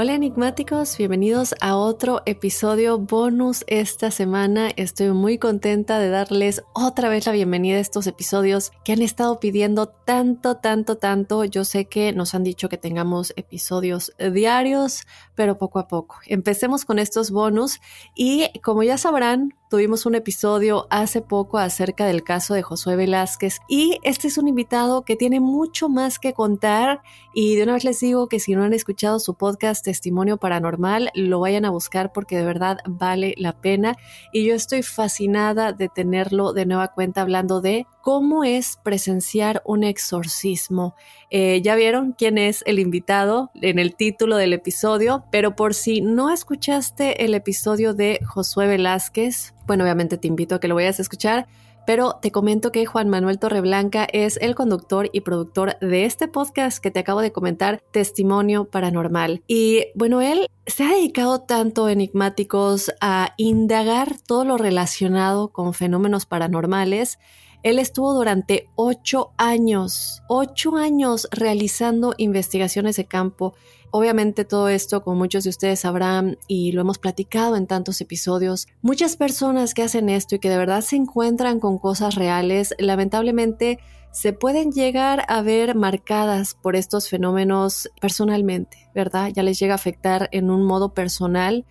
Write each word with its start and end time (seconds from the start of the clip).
Hola 0.00 0.14
enigmáticos, 0.14 0.96
bienvenidos 0.96 1.56
a 1.60 1.76
otro 1.76 2.22
episodio 2.24 3.00
bonus 3.00 3.64
esta 3.66 4.12
semana. 4.12 4.70
Estoy 4.76 5.10
muy 5.10 5.38
contenta 5.38 5.98
de 5.98 6.08
darles 6.08 6.62
otra 6.72 7.08
vez 7.08 7.26
la 7.26 7.32
bienvenida 7.32 7.78
a 7.78 7.80
estos 7.80 8.06
episodios 8.06 8.70
que 8.84 8.92
han 8.92 9.02
estado 9.02 9.40
pidiendo 9.40 9.88
tanto, 9.88 10.58
tanto, 10.58 10.98
tanto. 10.98 11.44
Yo 11.44 11.64
sé 11.64 11.86
que 11.86 12.12
nos 12.12 12.36
han 12.36 12.44
dicho 12.44 12.68
que 12.68 12.78
tengamos 12.78 13.32
episodios 13.34 14.12
diarios, 14.20 15.02
pero 15.34 15.58
poco 15.58 15.80
a 15.80 15.88
poco. 15.88 16.20
Empecemos 16.26 16.84
con 16.84 17.00
estos 17.00 17.32
bonus 17.32 17.80
y 18.14 18.52
como 18.60 18.84
ya 18.84 18.98
sabrán, 18.98 19.57
Tuvimos 19.68 20.06
un 20.06 20.14
episodio 20.14 20.86
hace 20.88 21.20
poco 21.20 21.58
acerca 21.58 22.06
del 22.06 22.24
caso 22.24 22.54
de 22.54 22.62
Josué 22.62 22.96
Velázquez 22.96 23.58
y 23.68 23.98
este 24.02 24.28
es 24.28 24.38
un 24.38 24.48
invitado 24.48 25.02
que 25.02 25.14
tiene 25.14 25.40
mucho 25.40 25.90
más 25.90 26.18
que 26.18 26.32
contar 26.32 27.02
y 27.34 27.56
de 27.56 27.64
una 27.64 27.74
vez 27.74 27.84
les 27.84 28.00
digo 28.00 28.28
que 28.28 28.40
si 28.40 28.54
no 28.54 28.62
han 28.62 28.72
escuchado 28.72 29.20
su 29.20 29.34
podcast 29.34 29.84
Testimonio 29.84 30.38
Paranormal, 30.38 31.10
lo 31.12 31.40
vayan 31.40 31.66
a 31.66 31.70
buscar 31.70 32.12
porque 32.14 32.38
de 32.38 32.46
verdad 32.46 32.78
vale 32.86 33.34
la 33.36 33.60
pena 33.60 33.94
y 34.32 34.46
yo 34.46 34.54
estoy 34.54 34.82
fascinada 34.82 35.74
de 35.74 35.90
tenerlo 35.90 36.54
de 36.54 36.64
nueva 36.64 36.88
cuenta 36.88 37.20
hablando 37.20 37.60
de 37.60 37.86
cómo 38.08 38.42
es 38.42 38.78
presenciar 38.82 39.60
un 39.66 39.84
exorcismo. 39.84 40.94
Eh, 41.28 41.60
ya 41.60 41.74
vieron 41.74 42.12
quién 42.16 42.38
es 42.38 42.64
el 42.66 42.78
invitado 42.78 43.50
en 43.60 43.78
el 43.78 43.96
título 43.96 44.38
del 44.38 44.54
episodio, 44.54 45.24
pero 45.30 45.54
por 45.54 45.74
si 45.74 46.00
no 46.00 46.32
escuchaste 46.32 47.26
el 47.26 47.34
episodio 47.34 47.92
de 47.92 48.18
Josué 48.26 48.66
Velázquez, 48.66 49.52
bueno, 49.66 49.84
obviamente 49.84 50.16
te 50.16 50.26
invito 50.26 50.54
a 50.54 50.58
que 50.58 50.68
lo 50.68 50.74
vayas 50.74 50.98
a 50.98 51.02
escuchar. 51.02 51.48
Pero 51.86 52.18
te 52.20 52.30
comento 52.30 52.72
que 52.72 52.86
Juan 52.86 53.10
Manuel 53.10 53.38
Torreblanca 53.38 54.06
es 54.10 54.38
el 54.42 54.54
conductor 54.54 55.10
y 55.12 55.20
productor 55.20 55.78
de 55.80 56.06
este 56.06 56.28
podcast 56.28 56.78
que 56.82 56.90
te 56.90 57.00
acabo 57.00 57.20
de 57.20 57.32
comentar, 57.32 57.82
Testimonio 57.92 58.66
Paranormal. 58.66 59.42
Y 59.46 59.84
bueno, 59.94 60.22
él 60.22 60.46
se 60.66 60.84
ha 60.84 60.94
dedicado 60.94 61.42
tanto 61.42 61.90
enigmáticos 61.90 62.90
a 63.02 63.34
indagar 63.36 64.16
todo 64.26 64.44
lo 64.44 64.56
relacionado 64.56 65.48
con 65.48 65.74
fenómenos 65.74 66.24
paranormales 66.24 67.18
él 67.62 67.78
estuvo 67.78 68.14
durante 68.14 68.68
ocho 68.76 69.32
años, 69.36 70.22
ocho 70.28 70.76
años 70.76 71.28
realizando 71.30 72.14
investigaciones 72.16 72.96
de 72.96 73.06
campo. 73.06 73.54
Obviamente 73.90 74.44
todo 74.44 74.68
esto, 74.68 75.02
como 75.02 75.16
muchos 75.16 75.44
de 75.44 75.50
ustedes 75.50 75.80
sabrán 75.80 76.38
y 76.46 76.72
lo 76.72 76.82
hemos 76.82 76.98
platicado 76.98 77.56
en 77.56 77.66
tantos 77.66 78.00
episodios, 78.00 78.66
muchas 78.82 79.16
personas 79.16 79.74
que 79.74 79.82
hacen 79.82 80.08
esto 80.08 80.34
y 80.34 80.38
que 80.38 80.50
de 80.50 80.58
verdad 80.58 80.82
se 80.82 80.96
encuentran 80.96 81.58
con 81.58 81.78
cosas 81.78 82.14
reales, 82.14 82.74
lamentablemente 82.78 83.78
se 84.10 84.32
pueden 84.32 84.72
llegar 84.72 85.24
a 85.28 85.42
ver 85.42 85.74
marcadas 85.74 86.54
por 86.54 86.76
estos 86.76 87.08
fenómenos 87.08 87.90
personalmente, 88.00 88.90
¿verdad? 88.94 89.30
Ya 89.34 89.42
les 89.42 89.58
llega 89.58 89.74
a 89.74 89.76
afectar 89.76 90.28
en 90.32 90.50
un 90.50 90.64
modo 90.64 90.94
personal 90.94 91.64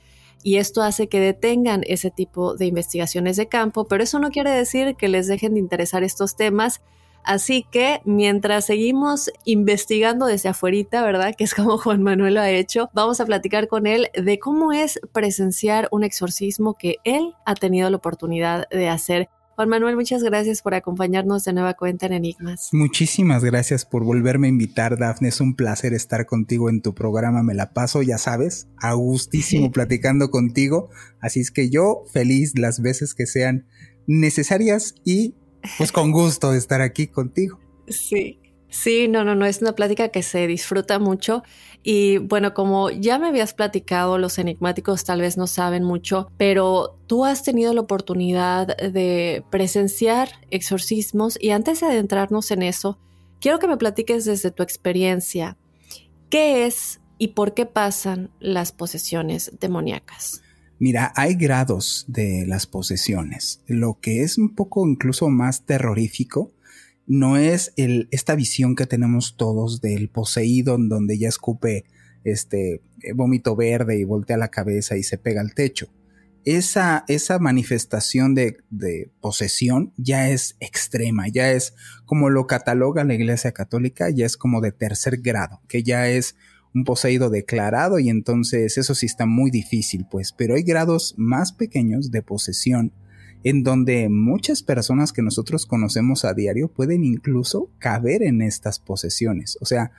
y 0.47 0.59
esto 0.59 0.81
hace 0.81 1.09
que 1.09 1.19
detengan 1.19 1.81
ese 1.87 2.09
tipo 2.09 2.55
de 2.55 2.67
investigaciones 2.67 3.35
de 3.35 3.49
campo, 3.49 3.83
pero 3.83 4.01
eso 4.01 4.17
no 4.17 4.29
quiere 4.29 4.49
decir 4.49 4.95
que 4.95 5.09
les 5.09 5.27
dejen 5.27 5.55
de 5.55 5.59
interesar 5.59 6.05
estos 6.05 6.37
temas. 6.37 6.79
Así 7.25 7.65
que 7.69 7.99
mientras 8.05 8.63
seguimos 8.63 9.29
investigando 9.43 10.25
desde 10.25 10.47
afuera, 10.47 11.01
¿verdad? 11.03 11.35
Que 11.37 11.43
es 11.43 11.53
como 11.53 11.77
Juan 11.77 12.01
Manuel 12.01 12.35
lo 12.35 12.39
ha 12.39 12.49
hecho, 12.49 12.89
vamos 12.93 13.19
a 13.19 13.25
platicar 13.25 13.67
con 13.67 13.87
él 13.87 14.07
de 14.13 14.39
cómo 14.39 14.71
es 14.71 15.01
presenciar 15.11 15.89
un 15.91 16.05
exorcismo 16.05 16.75
que 16.75 16.95
él 17.03 17.35
ha 17.45 17.53
tenido 17.53 17.89
la 17.89 17.97
oportunidad 17.97 18.69
de 18.69 18.87
hacer. 18.87 19.27
Juan 19.57 19.69
Manuel, 19.69 19.95
muchas 19.95 20.21
gracias 20.21 20.61
por 20.61 20.75
acompañarnos 20.75 21.43
de 21.43 21.51
nueva 21.51 21.73
cuenta 21.73 22.05
en 22.05 22.13
Enigmas. 22.13 22.69
Muchísimas 22.73 23.43
gracias 23.43 23.85
por 23.85 24.03
volverme 24.03 24.45
a 24.45 24.49
invitar, 24.51 24.99
Dafne. 24.99 25.29
Es 25.29 25.41
un 25.41 25.55
placer 25.55 25.95
estar 25.95 26.27
contigo 26.27 26.69
en 26.69 26.83
tu 26.83 26.93
programa. 26.93 27.41
Me 27.41 27.55
la 27.55 27.73
paso, 27.73 28.03
ya 28.03 28.19
sabes, 28.19 28.67
a 28.79 28.93
gustísimo 28.93 29.71
platicando 29.73 30.29
contigo. 30.29 30.91
Así 31.19 31.39
es 31.39 31.49
que 31.49 31.71
yo 31.71 32.03
feliz 32.13 32.53
las 32.55 32.83
veces 32.83 33.15
que 33.15 33.25
sean 33.25 33.65
necesarias 34.05 34.93
y 35.03 35.33
pues 35.79 35.91
con 35.91 36.11
gusto 36.11 36.51
de 36.51 36.59
estar 36.59 36.81
aquí 36.81 37.07
contigo. 37.07 37.59
Sí. 37.87 38.39
Sí, 38.69 39.07
no, 39.07 39.23
no, 39.23 39.33
no, 39.33 39.45
es 39.45 39.61
una 39.61 39.73
plática 39.73 40.09
que 40.09 40.23
se 40.23 40.45
disfruta 40.45 40.99
mucho 40.99 41.43
y 41.83 42.17
bueno, 42.17 42.53
como 42.53 42.89
ya 42.89 43.17
me 43.17 43.27
habías 43.27 43.53
platicado, 43.53 44.17
los 44.17 44.37
enigmáticos 44.39 45.05
tal 45.05 45.21
vez 45.21 45.37
no 45.37 45.47
saben 45.47 45.83
mucho, 45.83 46.29
pero 46.37 46.97
tú 47.07 47.23
has 47.23 47.43
tenido 47.43 47.73
la 47.73 47.81
oportunidad 47.81 48.75
de 48.75 49.43
presenciar 49.49 50.29
exorcismos 50.51 51.37
y 51.39 51.51
antes 51.51 51.79
de 51.79 51.87
adentrarnos 51.87 52.51
en 52.51 52.63
eso, 52.63 52.99
quiero 53.39 53.59
que 53.59 53.69
me 53.69 53.77
platiques 53.77 54.25
desde 54.25 54.51
tu 54.51 54.63
experiencia, 54.63 55.57
¿qué 56.29 56.65
es 56.65 56.99
y 57.17 57.29
por 57.29 57.53
qué 57.53 57.65
pasan 57.65 58.31
las 58.41 58.73
posesiones 58.73 59.53
demoníacas? 59.59 60.41
Mira, 60.79 61.11
hay 61.15 61.35
grados 61.35 62.05
de 62.07 62.45
las 62.45 62.67
posesiones. 62.67 63.61
Lo 63.65 63.97
que 63.99 64.21
es 64.21 64.37
un 64.37 64.53
poco 64.53 64.87
incluso 64.87 65.29
más 65.29 65.65
terrorífico 65.65 66.51
no 67.07 67.37
es 67.37 67.73
esta 67.75 68.35
visión 68.35 68.75
que 68.75 68.85
tenemos 68.85 69.37
todos 69.37 69.81
del 69.81 70.09
poseído 70.09 70.75
en 70.75 70.89
donde 70.89 71.17
ya 71.17 71.29
escupe 71.29 71.85
este 72.25 72.81
vómito 73.15 73.55
verde 73.55 73.97
y 73.97 74.03
voltea 74.03 74.37
la 74.37 74.49
cabeza 74.49 74.97
y 74.97 75.03
se 75.03 75.17
pega 75.17 75.41
al 75.41 75.53
techo. 75.53 75.87
Esa, 76.43 77.03
esa 77.07 77.39
manifestación 77.39 78.35
de, 78.35 78.57
de, 78.69 79.09
posesión 79.19 79.93
ya 79.97 80.29
es 80.29 80.55
extrema, 80.59 81.27
ya 81.27 81.51
es 81.51 81.73
como 82.05 82.29
lo 82.29 82.47
cataloga 82.47 83.03
la 83.03 83.15
Iglesia 83.15 83.51
Católica, 83.51 84.09
ya 84.09 84.25
es 84.25 84.37
como 84.37 84.61
de 84.61 84.71
tercer 84.71 85.17
grado, 85.21 85.61
que 85.67 85.83
ya 85.83 86.07
es 86.07 86.35
un 86.73 86.85
poseído 86.85 87.29
declarado 87.29 87.99
y 87.99 88.09
entonces 88.09 88.77
eso 88.77 88.95
sí 88.95 89.07
está 89.07 89.25
muy 89.25 89.51
difícil, 89.51 90.05
pues, 90.09 90.31
pero 90.31 90.55
hay 90.55 90.63
grados 90.63 91.15
más 91.17 91.51
pequeños 91.51 92.11
de 92.11 92.21
posesión 92.21 92.93
en 93.49 93.63
donde 93.63 94.09
muchas 94.09 94.61
personas 94.61 95.13
que 95.13 95.21
nosotros 95.21 95.65
conocemos 95.65 96.25
a 96.25 96.33
diario 96.33 96.67
pueden 96.67 97.05
incluso 97.05 97.69
caber 97.79 98.21
en 98.21 98.41
estas 98.41 98.77
posesiones. 98.77 99.57
O 99.61 99.65
sea, 99.65 99.91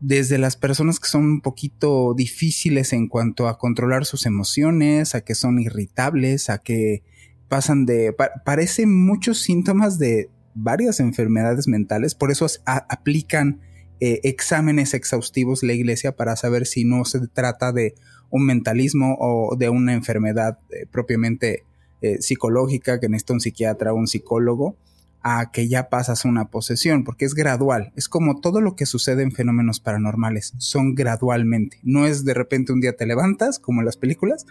desde 0.00 0.38
las 0.38 0.56
personas 0.56 0.98
que 0.98 1.08
son 1.08 1.24
un 1.24 1.40
poquito 1.42 2.14
difíciles 2.14 2.94
en 2.94 3.08
cuanto 3.08 3.46
a 3.46 3.58
controlar 3.58 4.06
sus 4.06 4.24
emociones, 4.24 5.14
a 5.14 5.20
que 5.20 5.34
son 5.34 5.58
irritables, 5.58 6.48
a 6.48 6.62
que 6.62 7.02
pasan 7.46 7.84
de... 7.84 8.14
Pa 8.14 8.30
parecen 8.42 8.94
muchos 8.94 9.42
síntomas 9.42 9.98
de 9.98 10.30
varias 10.54 10.98
enfermedades 10.98 11.68
mentales, 11.68 12.14
por 12.14 12.30
eso 12.30 12.46
aplican 12.64 13.60
eh, 14.00 14.20
exámenes 14.22 14.94
exhaustivos 14.94 15.62
la 15.62 15.74
iglesia 15.74 16.16
para 16.16 16.36
saber 16.36 16.64
si 16.64 16.86
no 16.86 17.04
se 17.04 17.28
trata 17.28 17.70
de 17.70 17.96
un 18.30 18.46
mentalismo 18.46 19.18
o 19.20 19.56
de 19.56 19.68
una 19.68 19.92
enfermedad 19.92 20.58
eh, 20.70 20.86
propiamente 20.90 21.64
eh, 22.00 22.18
psicológica 22.20 23.00
que 23.00 23.08
necesita 23.08 23.34
un 23.34 23.40
psiquiatra 23.40 23.92
o 23.92 23.96
un 23.96 24.06
psicólogo, 24.06 24.76
a 25.22 25.50
que 25.50 25.68
ya 25.68 25.88
pasas 25.88 26.24
a 26.24 26.28
una 26.28 26.48
posesión, 26.48 27.04
porque 27.04 27.24
es 27.24 27.34
gradual. 27.34 27.92
Es 27.96 28.08
como 28.08 28.40
todo 28.40 28.60
lo 28.60 28.76
que 28.76 28.86
sucede 28.86 29.22
en 29.22 29.32
fenómenos 29.32 29.80
paranormales, 29.80 30.54
son 30.58 30.94
gradualmente. 30.94 31.78
No 31.82 32.06
es 32.06 32.24
de 32.24 32.34
repente 32.34 32.72
un 32.72 32.80
día 32.80 32.94
te 32.94 33.06
levantas, 33.06 33.58
como 33.58 33.80
en 33.80 33.86
las 33.86 33.96
películas, 33.96 34.46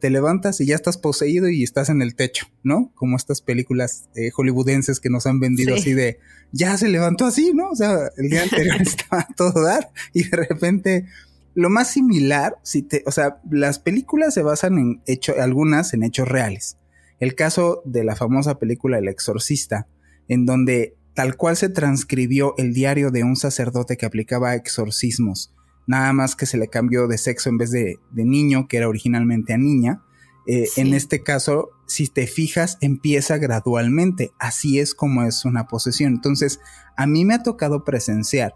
te 0.00 0.10
levantas 0.10 0.60
y 0.60 0.66
ya 0.66 0.74
estás 0.74 0.96
poseído 0.96 1.48
y 1.48 1.62
estás 1.62 1.88
en 1.88 2.02
el 2.02 2.14
techo, 2.14 2.46
¿no? 2.62 2.92
Como 2.94 3.16
estas 3.16 3.42
películas 3.42 4.08
eh, 4.14 4.30
hollywoodenses 4.30 5.00
que 5.00 5.10
nos 5.10 5.26
han 5.26 5.40
vendido 5.40 5.74
así 5.74 5.92
de, 5.92 6.18
ya 6.52 6.76
se 6.76 6.88
levantó 6.88 7.26
así, 7.26 7.52
¿no? 7.54 7.70
O 7.70 7.76
sea, 7.76 8.10
el 8.16 8.30
día 8.30 8.42
anterior 8.42 8.76
estaba 8.80 9.26
todo 9.36 9.62
dar 9.62 9.90
y 10.12 10.24
de 10.24 10.36
repente 10.36 11.06
lo 11.54 11.70
más 11.70 11.90
similar, 11.90 12.56
si 12.62 12.82
te, 12.82 13.02
o 13.06 13.10
sea, 13.10 13.40
las 13.50 13.80
películas 13.80 14.34
se 14.34 14.42
basan 14.42 14.78
en 14.78 15.02
hecho, 15.06 15.34
algunas 15.40 15.92
en 15.92 16.04
hechos 16.04 16.28
reales. 16.28 16.76
El 17.20 17.34
caso 17.34 17.82
de 17.84 18.04
la 18.04 18.16
famosa 18.16 18.58
película 18.58 18.98
El 18.98 19.08
Exorcista, 19.08 19.88
en 20.28 20.46
donde 20.46 20.94
tal 21.14 21.36
cual 21.36 21.56
se 21.56 21.68
transcribió 21.68 22.54
el 22.58 22.74
diario 22.74 23.10
de 23.10 23.24
un 23.24 23.36
sacerdote 23.36 23.96
que 23.96 24.06
aplicaba 24.06 24.54
exorcismos 24.54 25.52
nada 25.88 26.12
más 26.12 26.36
que 26.36 26.46
se 26.46 26.58
le 26.58 26.68
cambió 26.68 27.08
de 27.08 27.18
sexo 27.18 27.48
en 27.48 27.56
vez 27.56 27.70
de, 27.70 27.98
niño, 28.12 28.68
que 28.68 28.76
era 28.76 28.88
originalmente 28.88 29.54
a 29.54 29.58
niña. 29.58 30.02
Eh, 30.46 30.68
en 30.76 30.92
este 30.94 31.22
caso, 31.22 31.70
si 31.86 32.06
te 32.08 32.26
fijas, 32.26 32.76
empieza 32.82 33.38
gradualmente. 33.38 34.30
Así 34.38 34.78
es 34.78 34.94
como 34.94 35.22
es 35.24 35.46
una 35.46 35.66
posesión. 35.66 36.12
Entonces, 36.12 36.60
a 36.96 37.06
mí 37.06 37.24
me 37.24 37.34
ha 37.34 37.42
tocado 37.42 37.84
presenciar 37.84 38.54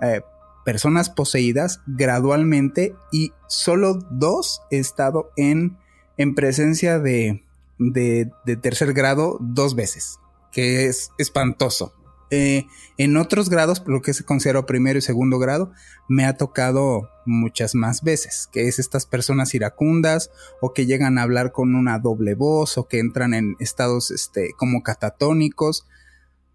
eh, 0.00 0.22
personas 0.64 1.10
poseídas 1.10 1.82
gradualmente 1.86 2.94
y 3.12 3.32
solo 3.46 3.98
dos 4.10 4.62
he 4.70 4.78
estado 4.78 5.32
en, 5.36 5.76
en 6.16 6.34
presencia 6.34 6.98
de, 6.98 7.44
de, 7.80 8.30
tercer 8.60 8.92
grado 8.92 9.38
dos 9.40 9.74
veces, 9.74 10.20
que 10.52 10.86
es 10.86 11.10
espantoso. 11.18 11.94
Eh, 12.32 12.66
en 12.96 13.16
otros 13.16 13.50
grados, 13.50 13.82
lo 13.86 14.02
que 14.02 14.14
se 14.14 14.24
considera 14.24 14.64
primero 14.64 14.98
y 14.98 15.02
segundo 15.02 15.40
grado, 15.40 15.72
me 16.08 16.26
ha 16.26 16.36
tocado 16.36 17.10
muchas 17.26 17.74
más 17.74 18.02
veces, 18.02 18.48
que 18.52 18.68
es 18.68 18.78
estas 18.78 19.06
personas 19.06 19.52
iracundas 19.54 20.30
o 20.60 20.72
que 20.72 20.86
llegan 20.86 21.18
a 21.18 21.22
hablar 21.22 21.50
con 21.50 21.74
una 21.74 21.98
doble 21.98 22.34
voz 22.34 22.78
o 22.78 22.86
que 22.86 23.00
entran 23.00 23.34
en 23.34 23.56
estados 23.58 24.12
este, 24.12 24.52
como 24.56 24.84
catatónicos. 24.84 25.86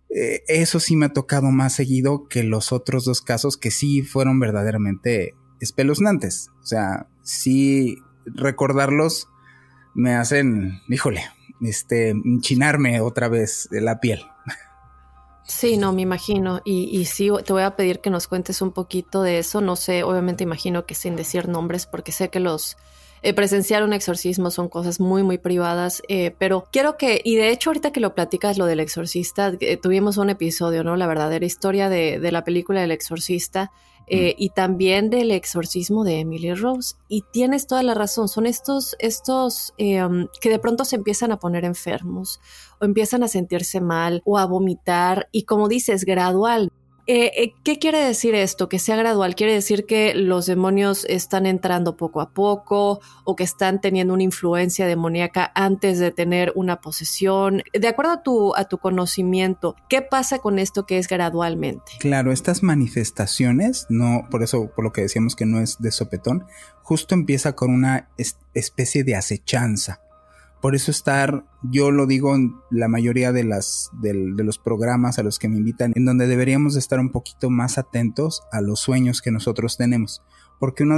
Eh, 0.10 0.44
eso 0.48 0.80
sí 0.80 0.96
me 0.96 1.08
ha 1.08 1.14
tocado 1.14 1.52
más 1.52 1.74
seguido 1.74 2.28
que 2.30 2.44
los 2.44 2.72
otros 2.72 3.04
dos 3.04 3.20
casos 3.20 3.58
que 3.58 3.72
sí 3.72 4.02
fueron 4.02 4.40
verdaderamente 4.40 5.36
espeluznantes. 5.60 6.52
O 6.62 6.66
sea, 6.66 7.08
sí 7.22 7.98
recordarlos 8.26 9.28
me 9.96 10.14
hacen, 10.14 10.82
híjole, 10.88 11.26
este, 11.62 12.14
chinarme 12.42 13.02
otra 13.02 13.28
vez 13.28 13.68
la 13.72 14.00
piel. 14.00 14.24
Sí, 15.48 15.78
no, 15.78 15.94
me 15.94 16.02
imagino. 16.02 16.62
Y, 16.66 16.90
y 16.98 17.06
sí, 17.06 17.30
te 17.46 17.54
voy 17.54 17.64
a 17.64 17.76
pedir 17.76 18.02
que 18.02 18.10
nos 18.10 18.28
cuentes 18.28 18.62
un 18.62 18.72
poquito 18.72 19.22
de 19.22 19.40
eso. 19.40 19.62
No 19.62 19.76
sé, 19.76 20.04
obviamente 20.04 20.44
imagino 20.44 20.86
que 20.86 20.96
sin 20.96 21.16
decir 21.16 21.48
nombres, 21.48 21.86
porque 21.86 22.12
sé 22.12 22.30
que 22.30 22.40
los 22.40 22.78
eh, 23.26 23.34
presenciar 23.34 23.84
un 23.84 23.92
exorcismo 23.92 24.52
son 24.52 24.70
cosas 24.70 25.00
muy, 25.00 25.24
muy 25.24 25.40
privadas, 25.40 26.04
eh, 26.10 26.36
pero 26.38 26.68
quiero 26.72 26.96
que, 26.96 27.22
y 27.24 27.38
de 27.38 27.50
hecho 27.50 27.72
ahorita 27.72 27.92
que 27.92 28.00
lo 28.00 28.14
platicas 28.14 28.60
lo 28.60 28.68
del 28.68 28.80
exorcista, 28.80 29.52
eh, 29.62 29.78
tuvimos 29.78 30.18
un 30.18 30.30
episodio, 30.30 30.84
¿no? 30.84 30.96
La 30.96 31.08
verdadera 31.08 31.44
historia 31.44 31.90
de, 31.90 32.20
de 32.20 32.32
la 32.32 32.44
película 32.44 32.82
del 32.82 32.92
exorcista. 32.92 33.72
Mm. 34.08 34.38
y 34.38 34.50
también 34.50 35.10
del 35.10 35.32
exorcismo 35.32 36.04
de 36.04 36.20
Emily 36.20 36.54
Rose. 36.54 36.94
Y 37.08 37.24
tienes 37.34 37.66
toda 37.66 37.82
la 37.82 37.96
razón, 37.96 38.28
son 38.28 38.46
estos, 38.46 38.96
estos 39.00 39.74
um, 39.80 40.28
que 40.40 40.52
de 40.52 40.60
pronto 40.60 40.86
se 40.86 40.96
empiezan 40.96 41.32
a 41.32 41.40
poner 41.40 41.66
enfermos 41.66 42.40
o 42.80 42.86
empiezan 42.86 43.24
a 43.24 43.28
sentirse 43.28 43.82
mal 43.82 44.22
o 44.24 44.38
a 44.38 44.46
vomitar 44.46 45.28
y 45.32 45.46
como 45.46 45.68
dices, 45.68 46.06
gradual. 46.06 46.72
Eh, 47.08 47.32
eh, 47.36 47.54
¿Qué 47.64 47.78
quiere 47.78 48.00
decir 48.00 48.34
esto? 48.34 48.68
Que 48.68 48.80
sea 48.80 48.96
gradual. 48.96 49.36
¿Quiere 49.36 49.54
decir 49.54 49.86
que 49.86 50.16
los 50.16 50.48
demonios 50.48 51.06
están 51.06 51.46
entrando 51.46 51.98
poco 51.98 52.20
a 52.20 52.32
poco 52.32 53.00
o 53.24 53.36
que 53.36 53.44
están 53.44 53.80
teniendo 53.80 54.14
una 54.14 54.24
influencia 54.24 54.88
demoníaca 54.88 55.52
antes 55.54 56.00
de 56.00 56.12
tener 56.12 56.52
una 56.56 56.82
posesión? 56.82 57.62
De 57.74 57.88
acuerdo 57.88 58.12
a 58.14 58.24
tu, 58.24 58.56
a 58.56 58.66
tu 58.66 58.80
conocimiento, 58.80 59.76
¿qué 59.88 60.02
pasa 60.02 60.40
con 60.40 60.58
esto 60.58 60.88
que 60.88 60.98
es 60.98 61.08
gradualmente? 61.08 61.92
Claro, 62.00 62.32
estas 62.32 62.64
manifestaciones, 62.64 63.86
no, 63.90 64.28
por 64.32 64.42
eso, 64.42 64.72
por 64.76 64.84
lo 64.84 64.92
que 64.92 65.02
decíamos 65.02 65.36
que 65.36 65.46
no 65.46 65.60
es 65.60 65.78
de 65.80 65.92
sopetón, 65.92 66.46
justo 66.82 67.14
empieza 67.14 67.54
con 67.54 67.72
una 67.72 68.10
especie 68.54 69.04
de 69.04 69.16
acechanza 69.16 70.02
por 70.66 70.74
eso 70.74 70.90
estar, 70.90 71.46
yo 71.62 71.92
lo 71.92 72.08
digo 72.08 72.34
en 72.34 72.56
la 72.72 72.88
mayoría 72.88 73.32
de, 73.32 73.44
los 73.44 74.58
programas 74.58 75.20
a 75.20 75.22
los 75.22 75.38
que 75.38 75.48
me 75.48 75.58
invitan, 75.58 75.94
en 75.94 76.06
donde 76.06 76.26
deberíamos 76.26 76.76
estar 76.76 77.00
un 77.00 77.12
poquito 77.12 77.52
más 77.52 77.78
atentos 77.78 78.42
a 78.52 78.62
los 78.62 78.80
sueños 78.80 79.22
que 79.22 79.30
nosotros 79.30 79.78
tenemos. 79.78 80.24
Porque 80.60 80.82
uno 80.82 80.98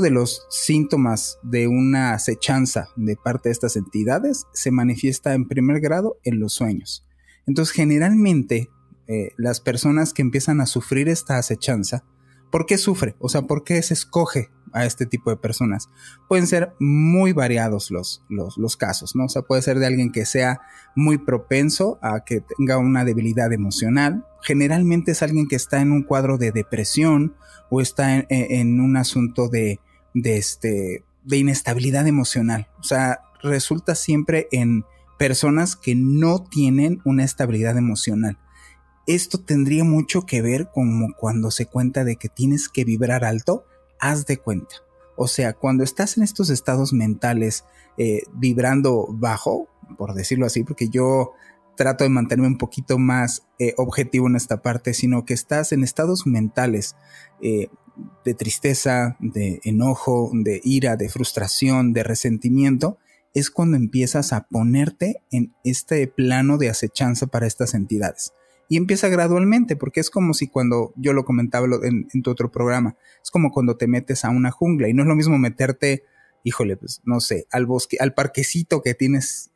de 0.00 0.10
los 0.10 0.46
síntomas 0.50 1.38
de 1.44 1.68
una 1.68 2.12
acechanza 2.12 2.88
de 2.96 3.14
parte 3.14 3.50
de 3.50 3.52
estas 3.52 3.76
entidades 3.76 4.46
se 4.52 4.72
manifiesta 4.72 5.34
en 5.34 5.46
primer 5.46 5.78
grado 5.78 6.18
en 6.24 6.40
los 6.40 6.52
sueños. 6.52 7.06
Entonces, 7.46 7.72
generalmente, 7.72 8.68
eh, 9.06 9.30
las 9.36 9.60
personas 9.60 10.12
que 10.12 10.22
empiezan 10.22 10.60
a 10.60 10.66
sufrir 10.66 11.08
esta 11.08 11.38
acechanza, 11.38 12.02
¿por 12.50 12.66
qué 12.66 12.78
sufre? 12.78 13.14
O 13.20 13.28
sea, 13.28 13.42
¿por 13.42 13.62
qué 13.62 13.80
se 13.82 13.94
escoge 13.94 14.50
a 14.76 14.84
este 14.84 15.06
tipo 15.06 15.30
de 15.30 15.38
personas. 15.38 15.88
Pueden 16.28 16.46
ser 16.46 16.74
muy 16.78 17.32
variados 17.32 17.90
los, 17.90 18.22
los, 18.28 18.76
casos, 18.76 19.16
¿no? 19.16 19.24
O 19.24 19.28
sea, 19.30 19.40
puede 19.40 19.62
ser 19.62 19.78
de 19.78 19.86
alguien 19.86 20.12
que 20.12 20.26
sea 20.26 20.60
muy 20.94 21.16
propenso 21.16 21.98
a 22.02 22.24
que 22.24 22.42
tenga 22.42 22.76
una 22.76 23.06
debilidad 23.06 23.54
emocional. 23.54 24.26
Generalmente 24.42 25.12
es 25.12 25.22
alguien 25.22 25.48
que 25.48 25.56
está 25.56 25.80
en 25.80 25.92
un 25.92 26.02
cuadro 26.02 26.36
de 26.36 26.52
depresión 26.52 27.34
o 27.70 27.80
está 27.80 28.26
en, 28.28 28.80
un 28.80 28.98
asunto 28.98 29.48
de, 29.48 29.80
de, 30.12 30.36
este, 30.36 31.04
de 31.24 31.36
inestabilidad 31.38 32.06
emocional. 32.06 32.68
O 32.78 32.82
sea, 32.82 33.22
resulta 33.42 33.94
siempre 33.94 34.46
en 34.52 34.84
personas 35.18 35.74
que 35.74 35.94
no 35.94 36.44
tienen 36.44 37.00
una 37.06 37.24
estabilidad 37.24 37.78
emocional. 37.78 38.38
Esto 39.06 39.38
tendría 39.38 39.84
mucho 39.84 40.26
que 40.26 40.42
ver 40.42 40.68
como 40.70 41.14
cuando 41.14 41.50
se 41.50 41.64
cuenta 41.64 42.04
de 42.04 42.16
que 42.16 42.28
tienes 42.28 42.68
que 42.68 42.84
vibrar 42.84 43.24
alto 43.24 43.64
haz 44.00 44.26
de 44.26 44.38
cuenta. 44.38 44.76
O 45.16 45.28
sea, 45.28 45.54
cuando 45.54 45.82
estás 45.82 46.16
en 46.16 46.22
estos 46.22 46.50
estados 46.50 46.92
mentales 46.92 47.64
eh, 47.96 48.22
vibrando 48.34 49.06
bajo, 49.10 49.68
por 49.96 50.14
decirlo 50.14 50.46
así, 50.46 50.62
porque 50.62 50.88
yo 50.88 51.32
trato 51.76 52.04
de 52.04 52.10
mantenerme 52.10 52.48
un 52.48 52.58
poquito 52.58 52.98
más 52.98 53.46
eh, 53.58 53.74
objetivo 53.76 54.26
en 54.26 54.36
esta 54.36 54.62
parte, 54.62 54.94
sino 54.94 55.24
que 55.24 55.34
estás 55.34 55.72
en 55.72 55.84
estados 55.84 56.26
mentales 56.26 56.96
eh, 57.40 57.68
de 58.24 58.34
tristeza, 58.34 59.16
de 59.20 59.60
enojo, 59.64 60.30
de 60.34 60.60
ira, 60.64 60.96
de 60.96 61.08
frustración, 61.08 61.92
de 61.92 62.02
resentimiento, 62.02 62.98
es 63.34 63.50
cuando 63.50 63.76
empiezas 63.76 64.32
a 64.32 64.46
ponerte 64.46 65.22
en 65.30 65.54
este 65.64 66.06
plano 66.06 66.58
de 66.58 66.70
acechanza 66.70 67.26
para 67.26 67.46
estas 67.46 67.74
entidades 67.74 68.32
y 68.68 68.76
empieza 68.76 69.08
gradualmente, 69.08 69.76
porque 69.76 70.00
es 70.00 70.10
como 70.10 70.34
si 70.34 70.48
cuando 70.48 70.92
yo 70.96 71.12
lo 71.12 71.24
comentaba 71.24 71.66
en, 71.82 72.22
tu 72.22 72.30
otro 72.30 72.50
programa, 72.50 72.96
es 73.22 73.30
como 73.30 73.50
cuando 73.50 73.76
te 73.76 73.86
metes 73.86 74.24
a 74.24 74.30
una 74.30 74.50
jungla 74.50 74.88
y 74.88 74.94
no 74.94 75.02
es 75.02 75.08
lo 75.08 75.16
mismo 75.16 75.38
meterte, 75.38 76.04
híjole, 76.42 76.76
pues 76.76 77.00
no 77.04 77.20
sé, 77.20 77.46
al 77.50 77.66
bosque, 77.66 77.96
al 78.00 78.14
parquecito 78.14 78.82
que 78.82 78.94
tienes 78.94 79.50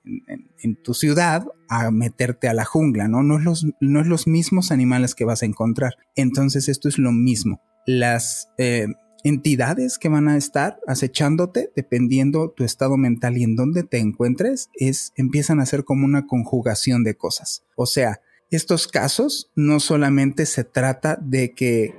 en, 0.59 0.76
tu 0.76 0.95
ciudad 0.95 1.47
a 1.69 1.90
meterte 1.90 2.49
a 2.49 2.55
la 2.55 2.64
jungla, 2.64 3.09
¿no? 3.09 3.23
No 3.23 3.38
es, 3.38 3.45
los, 3.45 3.67
no 3.81 4.00
es 4.00 4.07
los 4.07 4.26
mismos 4.26 4.71
animales 4.71 5.14
que 5.14 5.25
vas 5.25 5.43
a 5.43 5.47
encontrar. 5.47 5.95
Entonces 6.17 6.69
esto 6.69 6.88
es 6.88 6.99
lo 6.99 7.12
mismo. 7.12 7.61
Las 7.87 8.49
eh, 8.59 8.87
entidades 9.25 9.99
que 9.99 10.09
van 10.09 10.29
a 10.29 10.37
estar 10.37 10.79
acechándote, 10.87 11.73
dependiendo 11.75 12.50
tu 12.50 12.64
estado 12.64 12.97
mental 12.97 13.37
y 13.37 13.45
en 13.45 13.57
dónde 13.57 13.83
te 13.83 13.99
encuentres, 13.99 14.71
es, 14.75 15.12
empiezan 15.17 15.61
a 15.61 15.67
ser 15.67 15.85
como 15.85 16.05
una 16.05 16.26
conjugación 16.26 17.05
de 17.05 17.17
cosas. 17.17 17.64
O 17.76 17.87
sea, 17.87 18.21
estos 18.50 18.88
casos 18.88 19.50
no 19.54 19.80
solamente 19.80 20.47
se 20.47 20.64
trata 20.64 21.16
de 21.21 21.54
que 21.54 21.95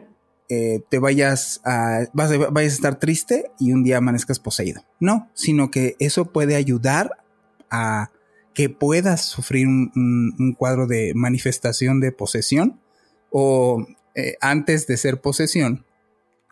eh, 0.50 0.81
te 0.89 1.00
vayas 1.00 1.62
a, 1.63 2.05
vayas 2.13 2.53
a 2.53 2.75
estar 2.75 3.00
triste 3.00 3.51
y 3.58 3.72
un 3.72 3.84
día 3.84 3.98
amanezcas 3.98 4.39
poseído. 4.39 4.84
No, 5.00 5.29
sino 5.34 5.72
que 5.72 5.96
eso 6.00 6.25
puede 6.25 6.55
ayudar 6.55 7.24
a 7.70 8.12
que 8.53 8.70
puedas 8.70 9.24
sufrir 9.24 9.67
un, 9.67 10.55
cuadro 10.58 10.88
de 10.88 11.13
manifestación 11.15 12.01
de 12.01 12.12
posesión 12.12 12.81
o 13.29 13.88
eh, 14.15 14.36
antes 14.41 14.88
de 14.88 14.98
ser 14.98 15.22
posesión, 15.22 15.86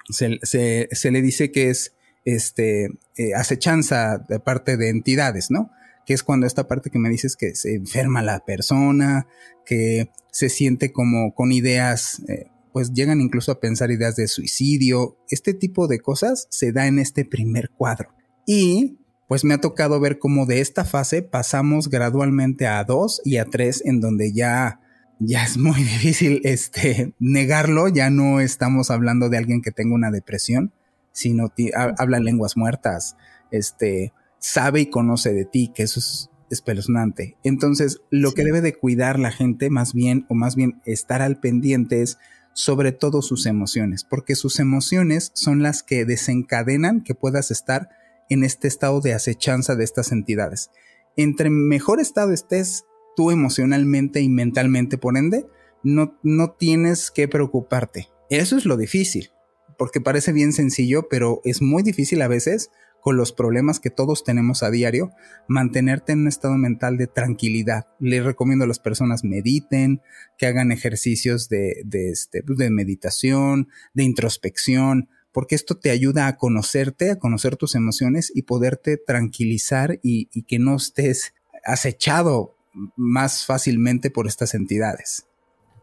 se, 0.09 1.11
le 1.11 1.21
dice 1.21 1.51
que 1.51 1.69
es 1.69 1.93
este, 2.23 2.85
eh, 3.17 3.33
acechanza 3.35 4.17
de 4.17 4.39
parte 4.39 4.77
de 4.77 4.89
entidades, 4.89 5.51
¿no? 5.51 5.71
Que 6.09 6.15
es 6.15 6.23
cuando 6.23 6.47
esta 6.47 6.67
parte 6.67 6.89
que 6.89 6.97
me 6.97 7.07
dices 7.07 7.35
que 7.35 7.53
se 7.53 7.75
enferma 7.75 8.23
la 8.23 8.43
persona, 8.43 9.27
que 9.63 10.09
se 10.31 10.49
siente 10.49 10.91
como 10.91 11.35
con 11.35 11.51
ideas, 11.51 12.23
eh, 12.27 12.47
pues 12.73 12.93
llegan 12.93 13.21
incluso 13.21 13.51
a 13.51 13.59
pensar 13.59 13.91
ideas 13.91 14.15
de 14.15 14.27
suicidio. 14.27 15.19
Este 15.29 15.53
tipo 15.53 15.87
de 15.87 15.99
cosas 15.99 16.47
se 16.49 16.71
da 16.71 16.87
en 16.87 16.97
este 16.97 17.25
primer 17.25 17.69
cuadro. 17.69 18.09
Y 18.47 18.97
pues 19.27 19.43
me 19.43 19.53
ha 19.53 19.61
tocado 19.61 19.99
ver 19.99 20.17
cómo 20.17 20.47
de 20.47 20.61
esta 20.61 20.83
fase 20.83 21.21
pasamos 21.21 21.91
gradualmente 21.91 22.65
a 22.65 22.83
dos 22.83 23.21
y 23.23 23.37
a 23.37 23.45
tres, 23.45 23.83
en 23.85 24.01
donde 24.01 24.33
ya, 24.33 24.79
ya 25.19 25.43
es 25.43 25.59
muy 25.59 25.77
difícil 25.83 26.41
este, 26.43 27.13
negarlo, 27.19 27.87
ya 27.87 28.09
no 28.09 28.39
estamos 28.39 28.89
hablando 28.89 29.29
de 29.29 29.37
alguien 29.37 29.61
que 29.61 29.69
tenga 29.69 29.93
una 29.93 30.09
depresión, 30.09 30.73
sino 31.11 31.53
habla 31.99 32.19
lenguas 32.19 32.57
muertas, 32.57 33.15
este, 33.51 34.11
sabe 34.39 34.81
y 34.81 34.89
conoce 34.89 35.33
de 35.33 35.45
ti, 35.45 35.71
que 35.73 35.83
eso 35.83 35.99
es 35.99 36.29
espeluznante. 36.49 37.37
Entonces, 37.43 38.01
lo 38.09 38.33
que 38.33 38.43
debe 38.43 38.61
de 38.61 38.73
cuidar 38.73 39.19
la 39.19 39.31
gente 39.31 39.69
más 39.69 39.93
bien, 39.93 40.25
o 40.29 40.35
más 40.35 40.55
bien 40.55 40.81
estar 40.85 41.21
al 41.21 41.39
pendiente 41.39 42.01
es 42.01 42.17
sobre 42.53 42.91
todo 42.91 43.21
sus 43.21 43.45
emociones, 43.45 44.03
porque 44.03 44.35
sus 44.35 44.59
emociones 44.59 45.31
son 45.33 45.61
las 45.61 45.83
que 45.83 46.05
desencadenan 46.05 47.03
que 47.03 47.15
puedas 47.15 47.51
estar 47.51 47.89
en 48.29 48.43
este 48.43 48.67
estado 48.67 49.01
de 49.01 49.13
acechanza 49.13 49.75
de 49.75 49.83
estas 49.83 50.11
entidades. 50.11 50.71
Entre 51.15 51.49
mejor 51.49 51.99
estado 51.99 52.33
estés 52.33 52.85
tú 53.15 53.31
emocionalmente 53.31 54.21
y 54.21 54.29
mentalmente, 54.29 54.97
por 54.97 55.17
ende, 55.17 55.45
no, 55.83 56.17
no 56.23 56.51
tienes 56.51 57.11
que 57.11 57.27
preocuparte. 57.27 58.09
Eso 58.29 58.57
es 58.57 58.65
lo 58.65 58.77
difícil, 58.77 59.31
porque 59.77 60.01
parece 60.01 60.31
bien 60.31 60.53
sencillo, 60.53 61.07
pero 61.09 61.41
es 61.43 61.61
muy 61.61 61.83
difícil 61.83 62.21
a 62.21 62.27
veces 62.27 62.71
con 63.01 63.17
los 63.17 63.31
problemas 63.31 63.79
que 63.79 63.89
todos 63.89 64.23
tenemos 64.23 64.63
a 64.63 64.71
diario, 64.71 65.11
mantenerte 65.47 66.11
en 66.13 66.21
un 66.21 66.27
estado 66.27 66.55
mental 66.57 66.97
de 66.97 67.07
tranquilidad. 67.07 67.87
Les 67.99 68.23
recomiendo 68.23 68.65
a 68.65 68.67
las 68.67 68.79
personas 68.79 69.23
mediten, 69.23 70.01
que 70.37 70.45
hagan 70.45 70.71
ejercicios 70.71 71.49
de, 71.49 71.85
este, 71.91 72.43
de 72.45 72.69
meditación, 72.69 73.69
de 73.93 74.03
introspección, 74.03 75.09
porque 75.31 75.55
esto 75.55 75.77
te 75.77 75.91
ayuda 75.91 76.27
a 76.27 76.37
conocerte, 76.37 77.11
a 77.11 77.19
conocer 77.19 77.55
tus 77.55 77.75
emociones 77.75 78.31
y 78.33 78.43
poderte 78.43 78.97
tranquilizar 78.97 79.99
y 80.01 80.25
que 80.43 80.59
no 80.59 80.75
estés 80.75 81.33
acechado 81.63 82.55
más 82.95 83.45
fácilmente 83.45 84.09
por 84.09 84.27
estas 84.27 84.53
entidades. 84.53 85.28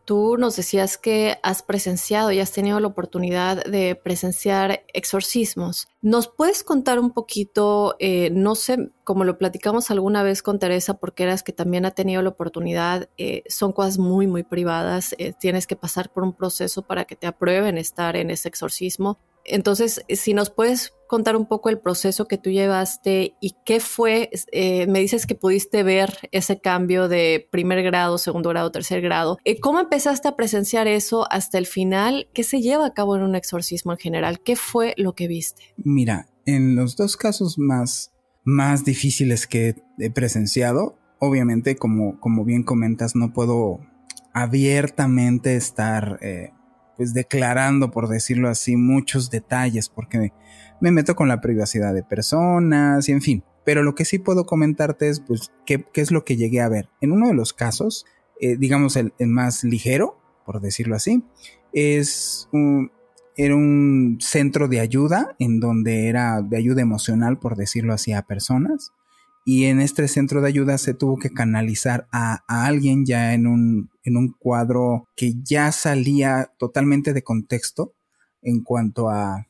Tú 0.07 0.37
nos 0.39 0.55
decías 0.55 0.99
que 0.99 1.37
has 1.43 1.65
presenciado 1.65 2.31
y 2.31 2.39
has 2.39 2.53
tenido 2.53 2.79
la 2.79 2.87
oportunidad 2.87 3.65
de 3.65 3.97
presenciar 3.97 4.85
exorcismos. 4.95 5.89
¿Nos 6.01 6.29
puedes 6.29 6.63
contar 6.63 7.01
un 7.01 7.11
poquito, 7.11 7.97
eh, 7.99 8.31
no 8.31 8.55
sé, 8.55 8.93
como 9.03 9.25
lo 9.25 9.37
platicamos 9.37 9.91
alguna 9.91 10.23
vez 10.23 10.45
con 10.45 10.61
Teresa, 10.61 10.95
porque 10.95 11.25
eras 11.25 11.43
que 11.43 11.53
también 11.53 11.87
ha 11.87 11.91
tenido 11.91 12.23
la 12.23 12.29
oportunidad, 12.29 13.09
eh, 13.19 13.43
son 13.49 13.73
cosas 13.73 13.99
muy, 13.99 14.29
muy 14.29 14.45
privadas, 14.45 15.13
eh, 15.19 15.33
tienes 15.33 15.67
que 15.67 15.75
pasar 15.75 16.13
por 16.13 16.23
un 16.23 16.35
proceso 16.35 16.83
para 16.83 17.05
que 17.05 17.17
te 17.17 17.27
aprueben 17.27 17.77
estar 17.77 18.15
en 18.15 18.31
ese 18.31 18.49
exorcismo. 18.49 19.19
Entonces, 19.45 20.05
si 20.09 20.35
nos 20.35 20.51
puedes 20.51 20.96
contar 21.07 21.37
un 21.37 21.47
poco 21.47 21.69
el 21.69 21.79
proceso 21.79 22.27
que 22.27 22.39
tú 22.39 22.51
llevaste 22.51 23.35
y 23.41 23.55
qué 23.65 23.81
fue, 23.81 24.31
eh, 24.53 24.87
me 24.87 25.01
dices 25.01 25.27
que 25.27 25.35
pudiste 25.35 25.83
ver 25.83 26.29
ese 26.33 26.61
cambio 26.61 27.09
de 27.09 27.49
primer 27.51 27.83
grado, 27.83 28.19
segundo 28.19 28.51
grado, 28.51 28.71
tercer 28.73 29.01
grado. 29.01 29.39
Eh, 29.45 29.61
¿Cómo 29.61 29.81
empezaste 29.81 30.29
a 30.29 30.37
presenciar 30.37 30.87
eso 30.89 31.31
hasta 31.31 31.59
el 31.59 31.67
final? 31.67 32.29
¿Qué 32.35 32.43
se 32.43 32.61
lleva 32.61 32.87
a 32.87 32.95
cabo 32.95 33.17
en 33.17 33.23
un 33.23 33.35
exorcismo 33.35 33.93
en 33.93 33.99
general? 33.99 34.41
¿Qué 34.41 34.57
fue 34.57 34.95
lo 34.97 35.15
que 35.15 35.29
viste? 35.29 35.75
Mira, 35.77 36.29
en 36.45 36.77
los 36.77 36.97
dos 36.97 37.17
casos 37.17 37.59
más, 37.59 38.13
más 38.45 38.85
difíciles 38.85 39.47
que 39.47 39.77
he 39.99 40.11
presenciado, 40.11 40.99
obviamente, 41.19 41.77
como, 41.77 42.21
como 42.21 42.45
bien 42.45 42.63
comentas, 42.63 43.15
no 43.17 43.33
puedo 43.33 43.81
abiertamente 44.33 45.57
estar 45.57 46.19
eh, 46.21 46.51
pues 46.97 47.15
declarando, 47.15 47.91
por 47.91 48.09
decirlo 48.09 48.49
así, 48.49 48.77
muchos 48.77 49.31
detalles, 49.31 49.89
porque 49.89 50.33
me 50.81 50.91
meto 50.91 51.15
con 51.15 51.29
la 51.29 51.41
privacidad 51.41 51.95
de 51.95 52.03
personas 52.03 53.09
y 53.09 53.13
en 53.13 53.23
fin. 53.23 53.45
Pero 53.65 53.83
lo 53.83 53.95
que 53.95 54.05
sí 54.05 54.19
puedo 54.19 54.47
comentarte 54.47 55.09
es, 55.09 55.21
pues, 55.21 55.53
qué, 55.65 55.85
es 55.95 56.11
lo 56.11 56.25
que 56.25 56.37
llegué 56.37 56.61
a 56.61 56.69
ver. 56.69 56.89
En 57.01 57.13
uno 57.13 57.29
de 57.29 57.35
los 57.35 57.53
casos, 57.53 58.07
eh, 58.41 58.57
digamos 58.57 58.97
el, 58.97 59.13
más 59.19 59.65
ligero, 59.65 60.21
por 60.45 60.61
decirlo 60.61 60.95
así, 60.95 61.25
es 61.73 62.49
un, 62.53 62.93
era 63.37 63.57
un 63.57 64.19
centro 64.21 64.69
de 64.69 64.81
ayuda 64.81 65.35
en 65.39 65.59
donde 65.59 66.09
era 66.09 66.43
de 66.43 66.57
ayuda 66.57 66.83
emocional, 66.83 67.39
por 67.39 67.57
decirlo 67.57 67.93
así, 67.93 68.13
a 68.13 68.23
personas 68.23 68.93
y 69.49 69.67
en 69.67 69.81
este 69.81 70.09
centro 70.09 70.41
de 70.41 70.49
ayuda 70.49 70.77
se 70.77 70.93
tuvo 70.93 71.19
que 71.19 71.31
canalizar 71.31 72.09
a, 72.11 72.43
alguien 72.49 73.07
ya 73.07 73.33
en 73.33 73.47
un, 73.47 73.91
en 74.03 74.17
un 74.17 74.33
cuadro 74.33 75.09
que 75.15 75.35
ya 75.41 75.71
salía 75.71 76.53
totalmente 76.59 77.13
de 77.13 77.23
contexto 77.23 77.95
en 78.43 78.65
cuanto 78.65 79.09
a, 79.09 79.47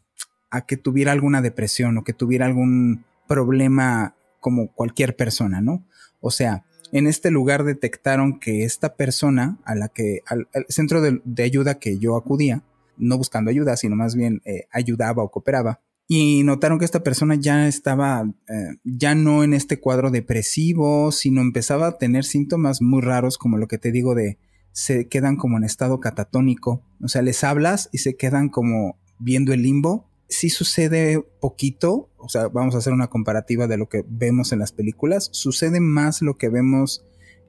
que 0.62 0.76
tuviera 0.76 1.12
alguna 1.12 1.42
depresión 1.42 1.98
o 1.98 2.04
que 2.04 2.12
tuviera 2.12 2.46
algún 2.46 3.04
problema 3.26 4.14
como 4.40 4.72
cualquier 4.72 5.16
persona, 5.16 5.60
¿no? 5.60 5.84
O 6.20 6.30
sea, 6.30 6.64
en 6.92 7.06
este 7.06 7.30
lugar 7.30 7.64
detectaron 7.64 8.38
que 8.38 8.64
esta 8.64 8.94
persona 8.94 9.58
a 9.64 9.74
la 9.74 9.88
que, 9.88 10.20
al, 10.26 10.46
centro 10.68 11.00
de, 11.00 11.42
ayuda 11.42 11.78
que 11.78 11.98
yo 11.98 12.16
acudía, 12.16 12.62
no 12.96 13.18
buscando 13.18 13.50
ayuda, 13.50 13.76
sino 13.76 13.96
más 13.96 14.14
bien 14.14 14.40
eh, 14.44 14.66
ayudaba 14.70 15.22
o 15.22 15.30
cooperaba, 15.30 15.80
y 16.08 16.44
notaron 16.44 16.78
que 16.78 16.84
esta 16.84 17.02
persona 17.02 17.34
ya 17.34 17.66
estaba 17.66 18.24
eh, 18.48 18.76
ya 18.84 19.16
no 19.16 19.42
en 19.42 19.54
este 19.54 19.80
cuadro 19.80 20.10
depresivo, 20.10 21.10
sino 21.10 21.40
empezaba 21.40 21.88
a 21.88 21.98
tener 21.98 22.24
síntomas 22.24 22.80
muy 22.80 23.02
raros 23.02 23.38
como 23.38 23.58
lo 23.58 23.66
que 23.66 23.78
te 23.78 23.90
digo 23.90 24.14
de 24.14 24.38
se 24.70 25.08
quedan 25.08 25.36
como 25.36 25.56
en 25.56 25.64
estado 25.64 26.00
catatónico, 26.00 26.82
o 27.02 27.08
sea, 27.08 27.22
les 27.22 27.42
hablas 27.42 27.88
y 27.92 27.98
se 27.98 28.14
quedan 28.14 28.50
como 28.50 28.98
viendo 29.18 29.52
el 29.52 29.62
limbo. 29.62 30.06
Sí 30.28 30.50
sucede 30.50 31.24
poquito, 31.40 32.10
o 32.16 32.28
sea, 32.28 32.48
vamos 32.48 32.74
a 32.74 32.78
hacer 32.78 32.92
una 32.92 33.08
comparativa 33.08 33.66
de 33.66 33.76
lo 33.76 33.88
que 33.88 34.04
vemos 34.08 34.52
en 34.52 34.58
las 34.58 34.72
películas, 34.72 35.28
sucede 35.32 35.80
más 35.80 36.22
lo 36.22 36.36
que 36.36 36.48
vemos 36.48 37.06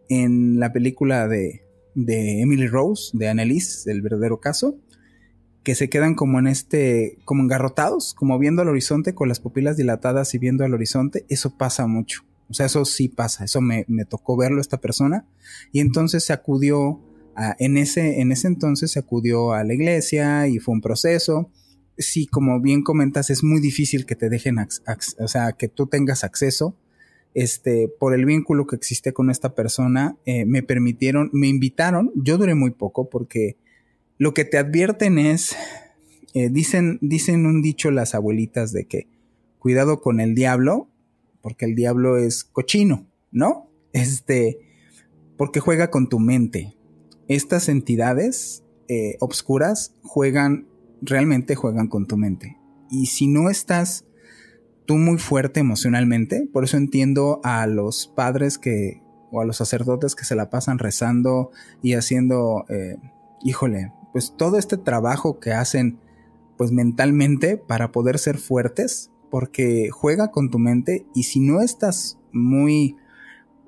en 0.10 0.60
la 0.60 0.72
película 0.74 1.28
de, 1.28 1.68
de 1.96 2.42
Emily 2.42 2.68
Rose, 2.68 3.18
de 3.18 3.28
Annelise, 3.28 3.92
el 3.92 4.02
verdadero 4.02 4.40
caso, 4.40 4.78
que 5.64 5.76
se 5.76 5.90
quedan 5.90 6.16
como 6.16 6.40
en 6.40 6.48
este, 6.48 7.18
como 7.26 7.44
engarrotados, 7.44 8.14
como 8.14 8.40
viendo 8.40 8.62
al 8.62 8.70
horizonte 8.70 9.14
con 9.14 9.28
las 9.28 9.40
pupilas 9.40 9.76
dilatadas 9.76 10.34
y 10.34 10.38
viendo 10.38 10.64
al 10.64 10.74
horizonte, 10.74 11.26
eso 11.28 11.58
pasa 11.58 11.88
mucho. 11.88 12.24
O 12.50 12.54
sea, 12.54 12.68
eso 12.68 12.86
sí 12.86 13.10
pasa, 13.10 13.44
eso 13.44 13.60
me, 13.60 13.86
tocó 14.08 14.38
verlo 14.38 14.62
esta 14.62 14.80
persona. 14.80 15.26
Y 15.74 15.82
entonces 15.82 16.24
se 16.24 16.34
acudió, 16.34 17.02
a, 17.36 17.56
en, 17.60 17.78
ese, 17.78 18.22
en 18.22 18.32
ese 18.32 18.48
entonces 18.48 18.92
se 18.92 19.00
acudió 19.00 19.52
a 19.52 19.64
la 19.64 19.74
iglesia 19.74 20.48
y 20.48 20.60
fue 20.60 20.74
un 20.74 20.82
proceso. 20.82 21.52
Sí, 21.98 22.28
como 22.28 22.62
bien 22.62 22.84
comentas, 22.84 23.30
es 23.30 23.44
muy 23.44 23.60
difícil 23.60 24.06
que 24.06 24.16
te 24.16 24.30
dejen, 24.30 24.58
o 24.60 25.28
sea, 25.28 25.54
que 25.54 25.68
tú 25.68 25.88
tengas 25.88 26.24
acceso. 26.24 26.76
Este, 27.34 27.88
por 27.88 28.16
el 28.16 28.26
vínculo 28.26 28.66
que 28.66 28.76
existe 28.76 29.14
con 29.14 29.30
esta 29.30 29.54
persona, 29.54 30.18
eh, 30.26 30.46
me 30.46 30.64
permitieron, 30.64 31.30
me 31.34 31.48
invitaron, 31.48 32.12
yo 32.16 32.38
duré 32.38 32.56
muy 32.56 32.72
poco 32.72 33.10
porque 33.10 33.58
lo 34.18 34.34
que 34.34 34.44
te 34.44 34.58
advierten 34.58 35.20
es, 35.20 35.56
eh, 36.34 36.50
dicen, 36.50 36.98
dicen 37.02 37.46
un 37.46 37.62
dicho 37.62 37.92
las 37.92 38.16
abuelitas 38.16 38.72
de 38.72 38.86
que 38.86 39.08
cuidado 39.60 40.02
con 40.02 40.20
el 40.20 40.34
diablo, 40.34 40.90
porque 41.42 41.66
el 41.66 41.76
diablo 41.76 42.18
es 42.18 42.44
cochino, 42.44 43.08
¿no? 43.32 43.70
Este, 43.94 44.60
porque 45.38 45.60
juega 45.60 45.90
con 45.90 46.10
tu 46.10 46.20
mente. 46.20 46.76
Estas 47.28 47.70
entidades 47.70 48.64
eh, 48.88 49.18
obscuras 49.20 49.94
juegan, 50.02 50.68
realmente 51.02 51.56
juegan 51.56 51.88
con 51.88 52.08
tu 52.08 52.18
mente. 52.18 52.58
Y 52.90 53.08
si 53.08 53.28
no 53.28 53.50
estás 53.50 54.06
tú 54.86 54.96
muy 54.96 55.18
fuerte 55.18 55.60
emocionalmente, 55.60 56.48
por 56.52 56.64
eso 56.64 56.78
entiendo 56.78 57.42
a 57.44 57.68
los 57.68 58.08
padres 58.08 58.58
que, 58.58 59.02
o 59.32 59.42
a 59.42 59.46
los 59.46 59.58
sacerdotes 59.58 60.16
que 60.16 60.26
se 60.26 60.36
la 60.36 60.50
pasan 60.50 60.80
rezando 60.80 61.52
y 61.82 61.94
haciendo, 61.94 62.66
eh, 62.70 62.98
híjole, 63.44 63.92
pues 64.14 64.34
todo 64.38 64.58
este 64.58 64.78
trabajo 64.78 65.40
que 65.40 65.52
hacen 65.52 66.00
pues 66.58 66.72
mentalmente 66.72 67.58
para 67.58 67.92
poder 67.92 68.18
ser 68.18 68.38
fuertes, 68.38 69.12
porque 69.30 69.90
juega 69.92 70.32
con 70.32 70.50
tu 70.50 70.58
mente 70.58 71.06
y 71.14 71.24
si 71.24 71.40
no 71.40 71.62
estás 71.62 72.18
muy, 72.32 72.96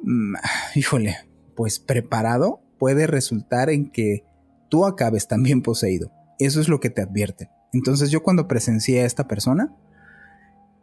mm, 0.02 0.36
híjole, 0.76 1.18
pues 1.56 1.80
preparado, 1.80 2.62
puede 2.80 3.06
resultar 3.06 3.70
en 3.70 3.92
que 3.92 4.24
tú 4.70 4.86
acabes 4.86 5.28
también 5.28 5.62
poseído. 5.62 6.12
Eso 6.40 6.62
es 6.62 6.70
lo 6.70 6.80
que 6.80 6.90
te 6.90 7.02
advierte. 7.02 7.50
Entonces 7.74 8.10
yo 8.10 8.24
cuando 8.24 8.48
presencié 8.48 9.02
a 9.02 9.06
esta 9.06 9.28
persona, 9.28 9.76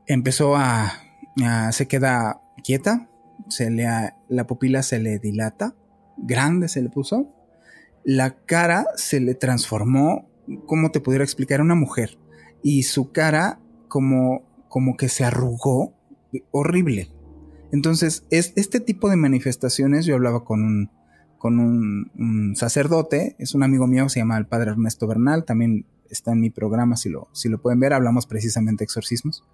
empezó 0.06 0.54
a, 0.56 0.92
se 1.72 1.88
queda 1.88 2.40
quieta, 2.62 3.08
se 3.48 3.70
le, 3.70 3.86
la 4.28 4.46
pupila 4.46 4.82
se 4.82 4.98
le 4.98 5.18
dilata, 5.18 5.74
grande 6.16 6.68
se 6.68 6.82
le 6.82 6.90
puso, 6.90 7.32
la 8.04 8.36
cara 8.36 8.86
se 8.96 9.20
le 9.20 9.34
transformó, 9.34 10.28
como 10.66 10.92
te 10.92 11.00
pudiera 11.00 11.24
explicar, 11.24 11.60
una 11.60 11.74
mujer. 11.74 12.18
Y 12.62 12.84
su 12.84 13.10
cara 13.12 13.58
como, 13.88 14.42
como 14.68 14.96
que 14.96 15.08
se 15.08 15.24
arrugó, 15.24 15.94
horrible. 16.50 17.10
Entonces, 17.72 18.24
es, 18.30 18.52
este 18.56 18.80
tipo 18.80 19.10
de 19.10 19.16
manifestaciones, 19.16 20.06
yo 20.06 20.14
hablaba 20.14 20.44
con 20.44 20.62
un, 20.62 20.90
con 21.46 21.60
un, 21.60 22.56
sacerdote, 22.56 23.36
es 23.38 23.54
un 23.54 23.62
amigo 23.62 23.86
mío, 23.86 24.08
se 24.08 24.18
llama 24.18 24.36
el 24.36 24.46
padre 24.46 24.72
Ernesto 24.72 25.06
Bernal, 25.06 25.44
también 25.44 25.86
está 26.10 26.32
en 26.32 26.40
mi 26.40 26.50
programa, 26.50 26.96
si 26.96 27.08
lo, 27.08 27.28
si 27.30 27.48
lo 27.48 27.62
pueden 27.62 27.78
ver, 27.78 27.92
hablamos 27.92 28.26
precisamente 28.26 28.80
de 28.80 28.86
exorcismos. 28.86 29.44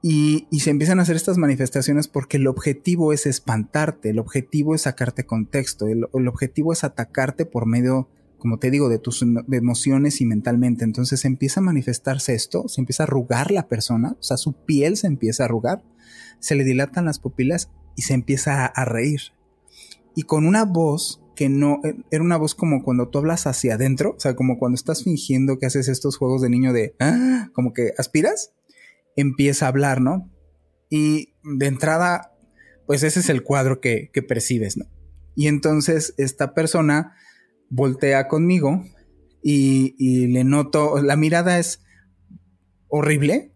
Y, 0.00 0.46
se 0.60 0.70
empiezan 0.70 0.98
a 0.98 1.02
hacer 1.02 1.16
estas 1.16 1.36
manifestaciones 1.36 2.08
porque 2.08 2.38
el 2.38 2.46
objetivo 2.46 3.12
es 3.12 3.26
espantarte, 3.26 4.08
el 4.08 4.18
objetivo 4.18 4.74
es 4.74 4.82
sacarte 4.82 5.26
contexto, 5.26 5.88
el, 5.88 6.06
objetivo 6.26 6.72
es 6.72 6.84
atacarte 6.84 7.44
por 7.44 7.66
medio 7.66 8.08
como 8.38 8.58
te 8.58 8.70
digo, 8.70 8.88
de 8.90 8.98
tus 8.98 9.22
emociones 9.22 10.20
y 10.22 10.26
mentalmente. 10.26 10.84
Entonces 10.84 11.24
empieza 11.26 11.60
a 11.60 11.62
manifestarse 11.62 12.34
esto, 12.34 12.68
se 12.68 12.80
empieza 12.80 13.02
a 13.02 13.06
arrugar 13.06 13.50
la 13.50 13.68
persona, 13.68 14.16
o 14.18 14.22
sea, 14.22 14.38
su 14.38 14.52
piel 14.54 14.98
se 14.98 15.06
empieza 15.06 15.42
a 15.42 15.46
arrugar, 15.46 15.82
se 16.40 16.54
le 16.54 16.64
dilatan 16.64 17.06
las 17.06 17.18
pupilas 17.18 17.70
y 17.96 18.02
se 18.02 18.14
empieza 18.14 18.66
a, 18.66 18.84
reír. 18.84 19.32
Y 20.14 20.22
con 20.22 20.46
una 20.46 20.64
voz 20.64 21.22
que 21.36 21.48
no, 21.48 21.80
eh, 21.84 21.96
era 22.10 22.22
una 22.22 22.36
voz 22.36 22.54
como 22.54 22.82
cuando 22.82 23.08
tú 23.08 23.18
hablas 23.18 23.46
hacia 23.46 23.74
adentro, 23.74 24.14
o 24.16 24.20
sea, 24.20 24.36
como 24.36 24.58
cuando 24.58 24.76
estás 24.76 25.02
fingiendo 25.02 25.58
que 25.58 25.66
haces 25.66 25.88
estos 25.88 26.16
juegos 26.16 26.42
de 26.42 26.50
niño 26.50 26.72
de, 26.72 26.94
ah", 27.00 27.50
como 27.52 27.72
que 27.72 27.92
aspiras, 27.98 28.52
empieza 29.16 29.66
a 29.66 29.68
hablar, 29.68 30.00
¿no? 30.00 30.30
Y 30.90 31.34
de 31.42 31.66
entrada, 31.66 32.32
pues 32.86 33.02
ese 33.02 33.20
es 33.20 33.28
el 33.28 33.42
cuadro 33.42 33.80
que, 33.80 34.10
que 34.12 34.22
percibes, 34.22 34.76
¿no? 34.76 34.86
Y 35.34 35.48
entonces 35.48 36.14
esta 36.16 36.54
persona 36.54 37.14
voltea 37.68 38.28
conmigo 38.28 38.84
y, 39.42 40.28
le 40.28 40.44
noto, 40.44 41.02
la 41.02 41.16
mirada 41.16 41.58
es 41.58 41.82
horrible, 42.88 43.52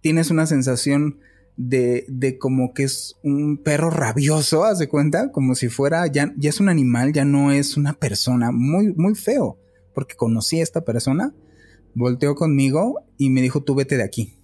tienes 0.00 0.30
una 0.30 0.46
sensación 0.46 1.18
de, 1.56 2.04
de, 2.08 2.38
como 2.38 2.74
que 2.74 2.84
es 2.84 3.16
un 3.22 3.58
perro 3.62 3.90
rabioso, 3.90 4.64
haz 4.64 4.78
de 4.78 4.88
cuenta, 4.88 5.32
como 5.32 5.54
si 5.54 5.68
fuera, 5.68 6.06
ya, 6.06 6.32
ya 6.36 6.50
es 6.50 6.60
un 6.60 6.68
animal, 6.68 7.12
ya 7.12 7.24
no 7.24 7.50
es 7.50 7.76
una 7.76 7.94
persona, 7.94 8.52
muy, 8.52 8.92
muy 8.94 9.14
feo, 9.14 9.58
porque 9.94 10.16
conocí 10.16 10.60
a 10.60 10.62
esta 10.62 10.84
persona, 10.84 11.34
volteó 11.94 12.34
conmigo 12.34 13.00
y 13.16 13.30
me 13.30 13.42
dijo, 13.42 13.62
tú 13.62 13.74
vete 13.74 13.96
de 13.96 14.04
aquí. 14.04 14.34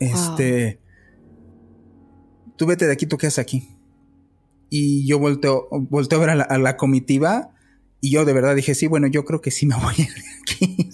Este, 0.00 0.80
tú 2.56 2.66
vete 2.66 2.86
de 2.86 2.92
aquí, 2.92 3.06
tú 3.06 3.18
qué 3.18 3.26
haces 3.26 3.38
aquí. 3.38 3.68
Y 4.70 5.06
yo 5.06 5.18
volteo, 5.18 5.68
volteo 5.70 6.18
a 6.18 6.26
ver 6.26 6.30
a 6.30 6.58
la, 6.58 6.76
comitiva 6.76 7.54
y 8.00 8.10
yo 8.10 8.24
de 8.24 8.32
verdad 8.32 8.54
dije, 8.54 8.74
sí, 8.74 8.86
bueno, 8.86 9.06
yo 9.06 9.24
creo 9.24 9.40
que 9.40 9.50
sí 9.50 9.66
me 9.66 9.76
voy 9.76 9.94
a 9.98 10.02
ir 10.02 10.08
de 10.14 10.22
aquí. 10.42 10.90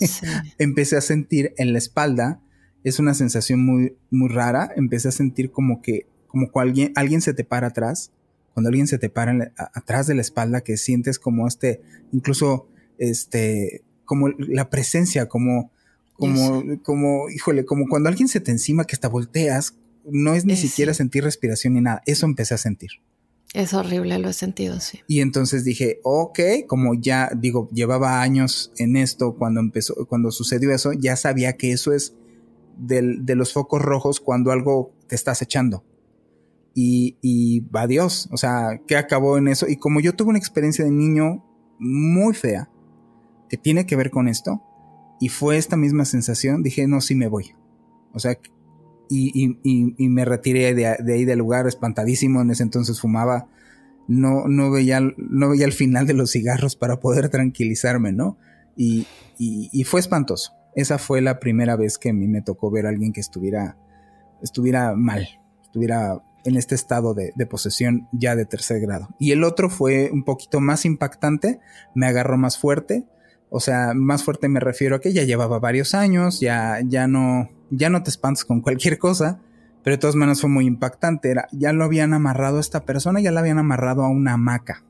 Empecé 0.59 0.97
a 0.97 1.01
sentir 1.01 1.55
en 1.59 1.73
la 1.73 1.79
espalda, 1.79 2.41
es 2.85 2.99
una 2.99 3.15
sensación 3.15 3.65
muy, 3.65 3.97
muy 4.11 4.29
rara. 4.29 4.71
Empecé 4.77 5.09
a 5.09 5.13
sentir 5.13 5.51
como 5.51 5.83
que, 5.83 6.07
como 6.29 6.53
que 6.53 6.61
alguien, 6.61 6.93
alguien 6.95 7.23
se 7.23 7.35
te 7.35 7.43
para 7.43 7.69
atrás. 7.69 8.13
Cuando 8.53 8.69
alguien 8.69 8.87
se 8.87 8.99
te 8.99 9.09
para 9.09 9.53
atrás 9.57 10.07
de 10.07 10.15
la 10.15 10.21
espalda, 10.21 10.61
que 10.61 10.77
sientes 10.77 11.19
como 11.19 11.49
este, 11.49 11.81
incluso 12.13 12.69
este, 12.99 13.83
como 14.05 14.29
la 14.29 14.71
presencia, 14.71 15.29
como, 15.29 15.73
como, 16.13 16.63
como, 16.83 17.31
híjole, 17.31 17.65
como 17.65 17.89
cuando 17.89 18.09
alguien 18.09 18.29
se 18.29 18.39
te 18.39 18.53
encima 18.53 18.85
que 18.85 18.95
hasta 18.95 19.09
volteas, 19.09 19.75
no 20.05 20.35
es 20.35 20.45
ni 20.45 20.57
siquiera 20.57 20.95
sentir 20.95 21.25
respiración 21.25 21.75
ni 21.75 21.81
nada. 21.81 22.03
Eso 22.07 22.27
empecé 22.27 22.55
a 22.55 22.59
sentir. 22.59 22.91
Es 23.55 23.73
horrible, 23.73 24.19
lo 24.19 24.29
he 24.29 24.33
sentido, 24.33 24.81
sí. 24.81 25.01
Y 25.07 25.21
entonces 25.21 25.65
dije, 25.65 26.01
ok, 26.03 26.41
como 26.67 26.95
ya 26.95 27.31
digo, 27.37 27.69
llevaba 27.73 28.21
años 28.21 28.73
en 28.79 28.97
esto 28.97 29.37
cuando 29.37 29.61
empezó, 29.61 29.95
cuando 30.07 30.33
sucedió 30.33 30.73
eso, 30.73 30.93
ya 30.93 31.17
sabía 31.17 31.55
que 31.55 31.73
eso 31.73 31.93
es 31.93 32.15
del, 32.77 33.25
de 33.25 33.37
los 33.37 33.53
focos 33.53 33.83
rojos 33.83 34.21
cuando 34.21 34.51
algo 34.51 34.95
te 35.09 35.15
estás 35.15 35.43
echando. 35.43 35.85
Y, 36.75 37.19
y 37.23 37.61
va 37.61 37.87
Dios, 37.87 38.29
o 38.33 38.37
sea, 38.37 38.81
¿qué 38.87 38.97
acabó 38.97 39.39
en 39.39 39.49
eso? 39.49 39.69
Y 39.69 39.77
como 39.77 40.01
yo 40.01 40.15
tuve 40.15 40.31
una 40.31 40.39
experiencia 40.39 40.85
de 40.85 40.91
niño 40.91 41.45
muy 41.79 42.35
fea, 42.35 42.69
que 43.49 43.57
tiene 43.57 43.87
que 43.87 43.95
ver 43.95 44.11
con 44.11 44.27
esto, 44.27 44.63
y 45.21 45.29
fue 45.29 45.57
esta 45.57 45.77
misma 45.77 46.05
sensación, 46.05 46.63
dije, 46.63 46.89
no, 46.89 47.01
sí 47.01 47.15
me 47.15 47.29
voy. 47.29 47.55
O 48.13 48.19
sea, 48.19 48.37
y, 49.09 50.09
me 50.09 50.25
retiré 50.25 50.75
de, 50.75 50.87
ahí 50.87 51.25
del 51.25 51.39
lugar 51.39 51.67
espantadísimo. 51.67 52.41
En 52.41 52.51
ese 52.51 52.63
entonces 52.63 53.01
fumaba. 53.01 53.49
No, 54.07 54.49
no, 54.49 54.71
veía, 54.71 55.01
no 55.01 55.51
veía 55.51 55.65
el 55.65 55.73
final 55.73 56.07
de 56.07 56.15
los 56.15 56.31
cigarros 56.31 56.77
para 56.77 57.01
poder 57.01 57.31
tranquilizarme, 57.31 58.13
¿no? 58.13 58.39
Y, 58.77 59.07
fue 59.85 60.01
espantoso. 60.01 60.53
Esa 60.77 60.99
fue 60.99 61.21
la 61.21 61.39
primera 61.39 61.77
vez 61.77 61.99
que 61.99 62.11
a 62.11 62.13
mí 62.13 62.27
me 62.29 62.43
tocó 62.43 62.71
ver 62.71 62.87
a 62.87 62.89
alguien 62.89 63.13
que 63.13 63.21
estuviera, 63.21 63.77
estuviera 64.43 64.95
mal, 64.95 65.27
estuviera 65.63 66.21
en 66.45 66.57
este 66.57 66.75
estado 66.75 67.15
de, 67.15 67.33
posesión 67.49 68.09
ya 68.13 68.37
de 68.37 68.45
tercer 68.45 68.81
grado. 68.81 69.09
Y 69.19 69.33
el 69.33 69.45
otro 69.45 69.71
fue 69.71 70.11
un 70.13 70.25
poquito 70.25 70.61
más 70.61 70.85
impactante, 70.85 71.61
me 71.95 72.07
agarró 72.07 72.37
más 72.37 72.59
fuerte, 72.59 73.05
o 73.51 73.61
sea, 73.61 73.93
más 73.95 74.25
fuerte 74.25 74.49
me 74.49 74.61
refiero 74.61 74.97
a 74.97 75.01
que 75.01 75.13
ya 75.13 75.23
llevaba 75.23 75.59
varios 75.59 75.95
años, 75.95 76.41
ya, 76.41 76.81
ya 76.85 77.07
no, 77.07 77.49
ya 77.71 77.89
no 77.89 78.03
te 78.03 78.11
espantas 78.11 78.45
con 78.45 78.61
cualquier 78.61 78.99
cosa, 78.99 79.41
pero 79.83 79.97
de 79.97 80.01
todas 80.01 80.17
maneras 80.17 80.41
fue 80.41 80.51
muy 80.51 80.67
impactante. 80.67 81.31
Era, 81.31 81.49
ya 81.53 81.73
lo 81.73 81.85
habían 81.85 82.15
amarrado 82.15 82.59
a 82.59 82.61
esta 82.61 82.85
persona, 82.85 83.21
ya 83.21 83.31
la 83.31 83.41
habían 83.41 83.59
amarrado 83.59 84.03
a 84.03 84.09
una 84.09 84.33
hamaca, 84.33 84.85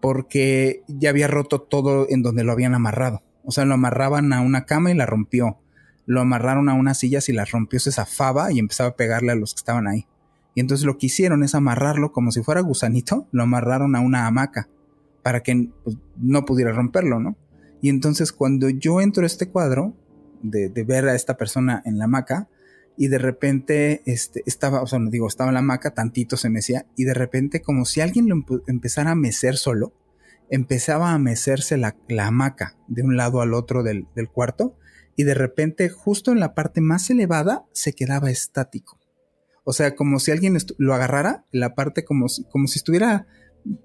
porque 0.00 0.82
ya 0.88 1.10
había 1.10 1.26
roto 1.26 1.62
todo 1.62 2.06
en 2.08 2.22
donde 2.22 2.44
lo 2.44 2.52
habían 2.52 2.74
amarrado. 2.74 3.22
O 3.46 3.52
sea, 3.52 3.64
lo 3.64 3.74
amarraban 3.74 4.32
a 4.32 4.40
una 4.40 4.66
cama 4.66 4.90
y 4.90 4.94
la 4.94 5.06
rompió. 5.06 5.58
Lo 6.04 6.20
amarraron 6.20 6.68
a 6.68 6.74
unas 6.74 6.98
sillas 6.98 7.28
y 7.28 7.32
la 7.32 7.44
rompió, 7.44 7.80
se 7.80 7.92
zafaba 7.92 8.52
y 8.52 8.58
empezaba 8.58 8.90
a 8.90 8.96
pegarle 8.96 9.32
a 9.32 9.36
los 9.36 9.54
que 9.54 9.58
estaban 9.58 9.86
ahí. 9.86 10.06
Y 10.54 10.60
entonces 10.60 10.86
lo 10.86 10.98
que 10.98 11.06
hicieron 11.06 11.42
es 11.42 11.54
amarrarlo 11.54 12.12
como 12.12 12.32
si 12.32 12.42
fuera 12.42 12.60
gusanito, 12.60 13.28
lo 13.30 13.42
amarraron 13.42 13.94
a 13.94 14.00
una 14.00 14.26
hamaca 14.26 14.68
para 15.22 15.42
que 15.42 15.70
pues, 15.84 15.96
no 16.16 16.44
pudiera 16.44 16.72
romperlo, 16.72 17.20
¿no? 17.20 17.36
Y 17.82 17.88
entonces 17.88 18.32
cuando 18.32 18.68
yo 18.68 19.00
entro 19.00 19.24
a 19.24 19.26
este 19.26 19.48
cuadro, 19.48 19.94
de, 20.42 20.68
ver 20.84 21.08
a 21.08 21.14
esta 21.14 21.36
persona 21.36 21.82
en 21.84 21.98
la 21.98 22.04
hamaca, 22.04 22.48
y 22.96 23.08
de 23.08 23.18
repente 23.18 24.02
este, 24.06 24.42
estaba, 24.46 24.80
o 24.80 24.86
sea, 24.86 24.98
no 24.98 25.10
digo, 25.10 25.28
estaba 25.28 25.50
en 25.50 25.54
la 25.54 25.60
hamaca, 25.60 25.92
tantito 25.92 26.36
se 26.36 26.48
mecía, 26.48 26.86
y 26.96 27.04
de 27.04 27.14
repente 27.14 27.60
como 27.60 27.84
si 27.84 28.00
alguien 28.00 28.28
lo 28.28 28.42
empezara 28.66 29.10
a 29.10 29.14
mecer 29.14 29.56
solo, 29.56 29.92
empezaba 30.50 31.12
a 31.12 31.18
mecerse 31.18 31.76
la, 31.76 31.96
hamaca 32.18 32.76
de 32.88 33.02
un 33.02 33.16
lado 33.16 33.40
al 33.40 33.54
otro 33.54 33.82
del, 33.82 34.06
cuarto, 34.32 34.76
y 35.16 35.24
de 35.24 35.34
repente 35.34 35.88
justo 35.88 36.32
en 36.32 36.40
la 36.40 36.54
parte 36.54 36.80
más 36.80 37.08
elevada 37.10 37.64
se 37.72 37.92
quedaba 37.92 38.30
estático. 38.30 38.98
O 39.64 39.72
sea, 39.72 39.94
como 39.96 40.20
si 40.20 40.30
alguien 40.30 40.56
lo 40.78 40.94
agarrara, 40.94 41.44
la 41.50 41.74
parte 41.74 42.04
como 42.04 42.26
como 42.50 42.68
si 42.68 42.78
estuviera 42.78 43.26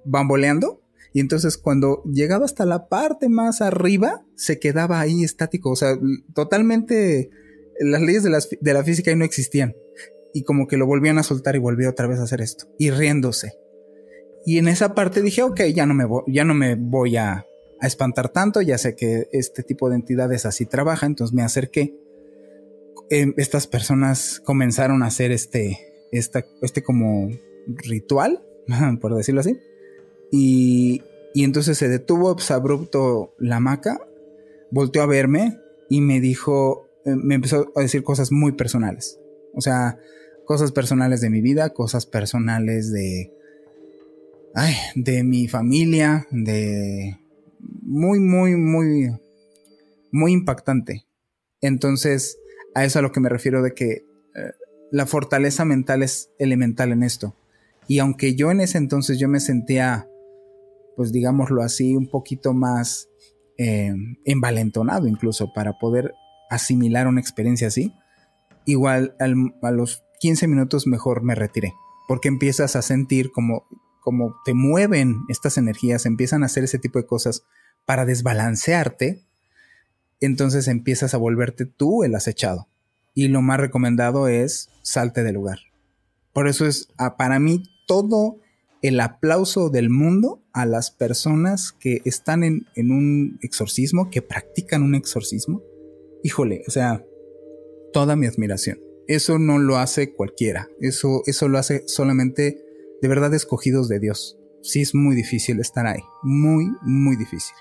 bamboleando, 0.06 0.82
y 1.14 1.20
entonces 1.20 1.58
cuando 1.58 2.04
llegaba 2.06 2.46
hasta 2.46 2.66
la 2.66 2.88
parte 2.88 3.30
más 3.30 3.62
arriba, 3.62 4.26
se 4.36 4.60
quedaba 4.60 5.00
ahí 5.00 5.24
estático. 5.24 5.72
O 5.72 5.76
sea, 5.76 5.98
totalmente 6.34 7.30
las 7.80 8.02
leyes 8.02 8.24
de, 8.24 8.74
la 8.74 8.84
física 8.84 9.12
ahí 9.12 9.18
no 9.18 9.26
existían. 9.26 9.76
Y 10.34 10.44
como 10.44 10.68
que 10.68 10.78
lo 10.78 10.86
volvían 10.86 11.18
a 11.18 11.24
soltar 11.24 11.56
y 11.56 11.60
volvió 11.60 11.90
otra 11.90 12.08
vez 12.08 12.20
a 12.20 12.24
hacer 12.24 12.42
esto. 12.42 12.68
Y 12.80 12.92
riéndose. 12.92 13.54
Y 14.46 14.58
en 14.58 14.68
esa 14.68 14.96
parte 14.96 15.22
dije, 15.22 15.44
ok, 15.44 15.62
ya 15.74 15.86
no 15.86 15.94
me, 15.94 16.06
voy, 16.06 16.24
ya 16.28 16.44
no 16.44 16.54
me 16.54 16.76
voy 16.76 17.18
a, 17.18 17.46
espantar 17.82 18.30
tanto, 18.30 18.62
ya 18.62 18.78
sé 18.78 18.96
que 18.96 19.28
este 19.32 19.64
tipo 19.64 19.90
de 19.90 19.96
entidades 19.96 20.46
así 20.46 20.66
trabaja, 20.68 21.08
entonces 21.08 21.34
me 21.34 21.42
acerqué. 21.42 21.96
Em, 23.10 23.34
estas 23.38 23.68
personas 23.68 24.40
comenzaron 24.40 25.02
a 25.04 25.08
hacer 25.08 25.32
este, 25.32 25.80
este 26.12 26.84
como 26.84 27.30
ritual, 27.68 28.44
por 29.02 29.16
decirlo 29.16 29.42
así. 29.42 29.58
Y, 30.32 31.02
entonces 31.34 31.78
se 31.78 31.90
detuvo 31.90 32.36
pues, 32.36 32.52
abrupto 32.52 33.34
la 33.40 33.58
hamaca, 33.58 34.00
volteó 34.70 35.02
a 35.02 35.08
verme 35.08 35.58
y 35.90 36.02
me 36.02 36.22
dijo, 36.22 36.88
eh, 37.06 37.16
me 37.16 37.36
empezó 37.36 37.72
a 37.76 37.82
decir 37.82 38.04
cosas 38.04 38.32
muy 38.32 38.52
personales. 38.52 39.20
O 39.54 39.62
sea, 39.62 39.98
cosas 40.46 40.72
personales 40.72 41.20
de 41.20 41.30
mi 41.30 41.42
vida, 41.42 41.72
cosas 41.72 42.06
personales 42.06 42.92
de, 42.92 43.34
ay, 44.56 44.76
de 44.96 45.24
mi 45.24 45.48
familia, 45.48 46.28
de 46.32 47.20
muy, 47.82 48.20
muy, 48.20 48.56
muy, 48.56 49.12
muy 50.12 50.32
impactante. 50.32 51.06
Entonces, 51.62 52.38
a 52.76 52.86
eso 52.86 53.00
a 53.00 53.02
lo 53.02 53.12
que 53.12 53.20
me 53.20 53.30
refiero 53.30 53.62
de 53.62 53.74
que 53.74 53.92
eh, 53.92 54.04
la 54.92 55.06
fortaleza 55.06 55.66
mental 55.66 56.04
es 56.04 56.32
elemental 56.40 56.92
en 56.92 57.04
esto. 57.04 57.36
Y 57.88 58.00
aunque 58.00 58.36
yo 58.36 58.52
en 58.52 58.62
ese 58.62 58.78
entonces 58.78 59.20
yo 59.20 59.28
me 59.28 59.40
sentía 59.40 60.08
pues 60.96 61.12
digámoslo 61.12 61.62
así, 61.64 61.96
un 61.96 62.08
poquito 62.08 62.54
más 62.54 63.10
eh, 63.58 63.94
envalentonado 64.26 65.08
incluso 65.08 65.52
para 65.54 65.74
poder 65.80 66.14
asimilar 66.50 67.08
una 67.08 67.22
experiencia 67.22 67.68
así, 67.68 67.94
igual 68.66 69.16
a 69.20 69.72
los 69.72 70.04
15 70.20 70.48
minutos 70.48 70.88
mejor 70.88 71.24
me 71.24 71.36
retiré, 71.36 71.74
porque 72.08 72.28
empiezas 72.28 72.76
a 72.76 72.82
sentir 72.82 73.32
como, 73.32 73.66
como 74.02 74.36
te 74.44 74.54
mueven 74.54 75.22
estas 75.30 75.58
energías, 75.58 76.06
empiezan 76.06 76.44
a 76.44 76.48
hacer 76.48 76.66
ese 76.66 76.80
tipo 76.80 77.00
de 77.00 77.06
cosas 77.06 77.44
para 77.86 78.06
desbalancearte, 78.06 79.24
entonces 80.20 80.68
empiezas 80.68 81.14
a 81.14 81.18
volverte 81.18 81.66
tú 81.66 82.04
el 82.04 82.16
acechado. 82.16 82.68
Y 83.14 83.28
lo 83.28 83.42
más 83.42 83.60
recomendado 83.60 84.28
es 84.28 84.70
salte 84.82 85.24
del 85.24 85.36
lugar. 85.36 85.60
Por 86.34 86.48
eso 86.48 86.66
es, 86.66 86.90
para 87.18 87.40
mí, 87.40 87.64
todo 87.88 88.38
el 88.82 89.00
aplauso 89.00 89.70
del 89.70 89.90
mundo 89.90 90.42
a 90.54 90.66
las 90.66 90.92
personas 90.92 91.72
que 91.72 92.02
están 92.06 92.44
en, 92.44 92.66
un 92.76 93.38
exorcismo, 93.42 94.10
que 94.10 94.22
practican 94.22 94.82
un 94.82 94.96
exorcismo. 94.96 95.62
Híjole, 96.24 96.64
o 96.68 96.72
sea, 96.72 97.04
toda 97.94 98.16
mi 98.16 98.28
admiración. 98.28 98.80
Eso 99.08 99.40
no 99.40 99.60
lo 99.60 99.78
hace 99.78 100.14
cualquiera. 100.14 100.70
Eso, 100.80 101.22
eso 101.26 101.48
lo 101.48 101.58
hace 101.58 101.84
solamente 101.88 102.64
de 103.02 103.08
verdad 103.08 103.34
escogidos 103.34 103.88
de 103.88 104.00
Dios. 104.00 104.38
Sí 104.62 104.82
es 104.82 104.94
muy 104.94 105.16
difícil 105.16 105.60
estar 105.60 105.88
ahí. 105.88 106.02
Muy, 106.22 106.72
muy 106.84 107.16
difícil. 107.16 107.56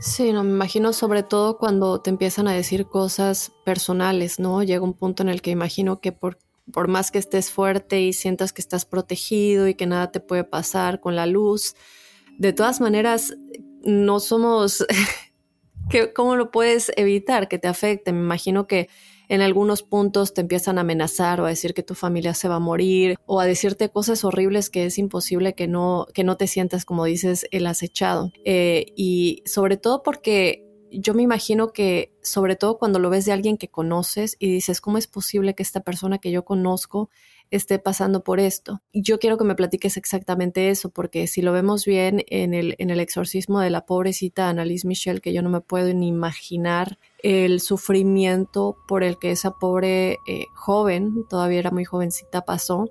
Sí, 0.00 0.32
no, 0.32 0.44
me 0.44 0.50
imagino 0.50 0.92
sobre 0.92 1.22
todo 1.22 1.58
cuando 1.58 2.00
te 2.00 2.10
empiezan 2.10 2.48
a 2.48 2.52
decir 2.52 2.86
cosas 2.86 3.52
personales, 3.64 4.38
¿no? 4.38 4.62
Llega 4.62 4.82
un 4.82 4.94
punto 4.94 5.22
en 5.22 5.28
el 5.28 5.42
que 5.42 5.50
imagino 5.50 6.00
que 6.00 6.12
por, 6.12 6.38
por 6.72 6.88
más 6.88 7.10
que 7.10 7.18
estés 7.18 7.50
fuerte 7.50 8.00
y 8.00 8.12
sientas 8.12 8.52
que 8.52 8.62
estás 8.62 8.84
protegido 8.84 9.68
y 9.68 9.74
que 9.74 9.86
nada 9.86 10.10
te 10.10 10.20
puede 10.20 10.44
pasar 10.44 11.00
con 11.00 11.16
la 11.16 11.26
luz, 11.26 11.74
de 12.38 12.52
todas 12.52 12.80
maneras 12.80 13.34
no 13.84 14.20
somos... 14.20 14.86
¿Cómo 16.14 16.36
lo 16.36 16.52
puedes 16.52 16.92
evitar 16.96 17.48
que 17.48 17.58
te 17.58 17.66
afecte? 17.66 18.12
Me 18.12 18.20
imagino 18.20 18.68
que 18.68 18.88
en 19.30 19.42
algunos 19.42 19.84
puntos 19.84 20.34
te 20.34 20.40
empiezan 20.40 20.76
a 20.76 20.80
amenazar 20.80 21.40
o 21.40 21.46
a 21.46 21.50
decir 21.50 21.72
que 21.72 21.84
tu 21.84 21.94
familia 21.94 22.34
se 22.34 22.48
va 22.48 22.56
a 22.56 22.58
morir 22.58 23.16
o 23.26 23.38
a 23.38 23.46
decirte 23.46 23.88
cosas 23.88 24.24
horribles 24.24 24.70
que 24.70 24.86
es 24.86 24.98
imposible 24.98 25.54
que 25.54 25.68
no, 25.68 26.08
que 26.12 26.24
no 26.24 26.36
te 26.36 26.48
sientas, 26.48 26.84
como 26.84 27.04
dices, 27.04 27.46
el 27.52 27.68
acechado. 27.68 28.32
Eh, 28.44 28.86
y 28.96 29.44
sobre 29.46 29.76
todo 29.76 30.02
porque 30.02 30.66
yo 30.90 31.14
me 31.14 31.22
imagino 31.22 31.72
que, 31.72 32.12
sobre 32.22 32.56
todo 32.56 32.76
cuando 32.76 32.98
lo 32.98 33.08
ves 33.08 33.24
de 33.24 33.30
alguien 33.30 33.56
que 33.56 33.68
conoces 33.68 34.34
y 34.40 34.50
dices, 34.52 34.80
¿cómo 34.80 34.98
es 34.98 35.06
posible 35.06 35.54
que 35.54 35.62
esta 35.62 35.80
persona 35.80 36.18
que 36.18 36.32
yo 36.32 36.44
conozco 36.44 37.08
esté 37.50 37.78
pasando 37.78 38.22
por 38.22 38.40
esto. 38.40 38.80
Yo 38.92 39.18
quiero 39.18 39.38
que 39.38 39.44
me 39.44 39.54
platiques 39.54 39.96
exactamente 39.96 40.70
eso, 40.70 40.90
porque 40.90 41.26
si 41.26 41.42
lo 41.42 41.52
vemos 41.52 41.84
bien 41.84 42.24
en 42.28 42.54
el, 42.54 42.76
en 42.78 42.90
el 42.90 43.00
exorcismo 43.00 43.60
de 43.60 43.70
la 43.70 43.86
pobrecita 43.86 44.48
Annalise 44.48 44.86
Michel, 44.86 45.20
que 45.20 45.32
yo 45.32 45.42
no 45.42 45.50
me 45.50 45.60
puedo 45.60 45.92
ni 45.92 46.08
imaginar 46.08 46.98
el 47.22 47.60
sufrimiento 47.60 48.76
por 48.86 49.02
el 49.02 49.18
que 49.18 49.32
esa 49.32 49.52
pobre 49.52 50.18
eh, 50.26 50.46
joven, 50.54 51.26
todavía 51.28 51.58
era 51.58 51.70
muy 51.70 51.84
jovencita, 51.84 52.44
pasó, 52.44 52.90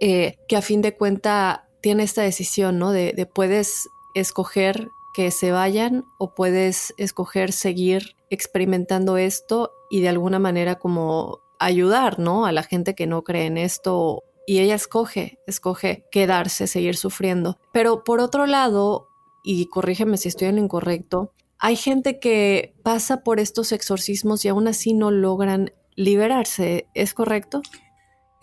eh, 0.00 0.36
que 0.48 0.56
a 0.56 0.62
fin 0.62 0.82
de 0.82 0.96
cuenta 0.96 1.68
tiene 1.80 2.02
esta 2.02 2.22
decisión, 2.22 2.78
¿no? 2.78 2.92
De, 2.92 3.12
de 3.12 3.26
puedes 3.26 3.88
escoger 4.14 4.88
que 5.14 5.30
se 5.30 5.50
vayan 5.50 6.04
o 6.18 6.34
puedes 6.34 6.94
escoger 6.98 7.52
seguir 7.52 8.14
experimentando 8.30 9.16
esto 9.16 9.72
y 9.90 10.00
de 10.02 10.08
alguna 10.08 10.38
manera 10.38 10.76
como 10.76 11.40
ayudar, 11.60 12.18
¿no? 12.18 12.46
A 12.46 12.52
la 12.52 12.64
gente 12.64 12.94
que 12.96 13.06
no 13.06 13.22
cree 13.22 13.46
en 13.46 13.58
esto 13.58 14.24
y 14.46 14.58
ella 14.58 14.74
escoge, 14.74 15.38
escoge 15.46 16.04
quedarse, 16.10 16.66
seguir 16.66 16.96
sufriendo. 16.96 17.58
Pero 17.72 18.02
por 18.02 18.18
otro 18.18 18.46
lado, 18.46 19.06
y 19.44 19.66
corrígeme 19.66 20.16
si 20.16 20.28
estoy 20.28 20.48
en 20.48 20.56
lo 20.56 20.62
incorrecto, 20.62 21.32
hay 21.60 21.76
gente 21.76 22.18
que 22.18 22.74
pasa 22.82 23.22
por 23.22 23.38
estos 23.38 23.70
exorcismos 23.70 24.44
y 24.44 24.48
aún 24.48 24.66
así 24.66 24.94
no 24.94 25.10
logran 25.10 25.72
liberarse, 25.94 26.86
¿es 26.94 27.14
correcto? 27.14 27.62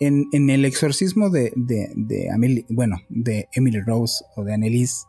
En, 0.00 0.28
el 0.48 0.64
exorcismo 0.64 1.28
de, 1.28 1.52
de, 1.56 2.64
bueno, 2.68 2.98
de 3.08 3.48
Emily 3.52 3.80
Rose 3.80 4.24
o 4.36 4.44
de 4.44 4.54
Annelise, 4.54 5.06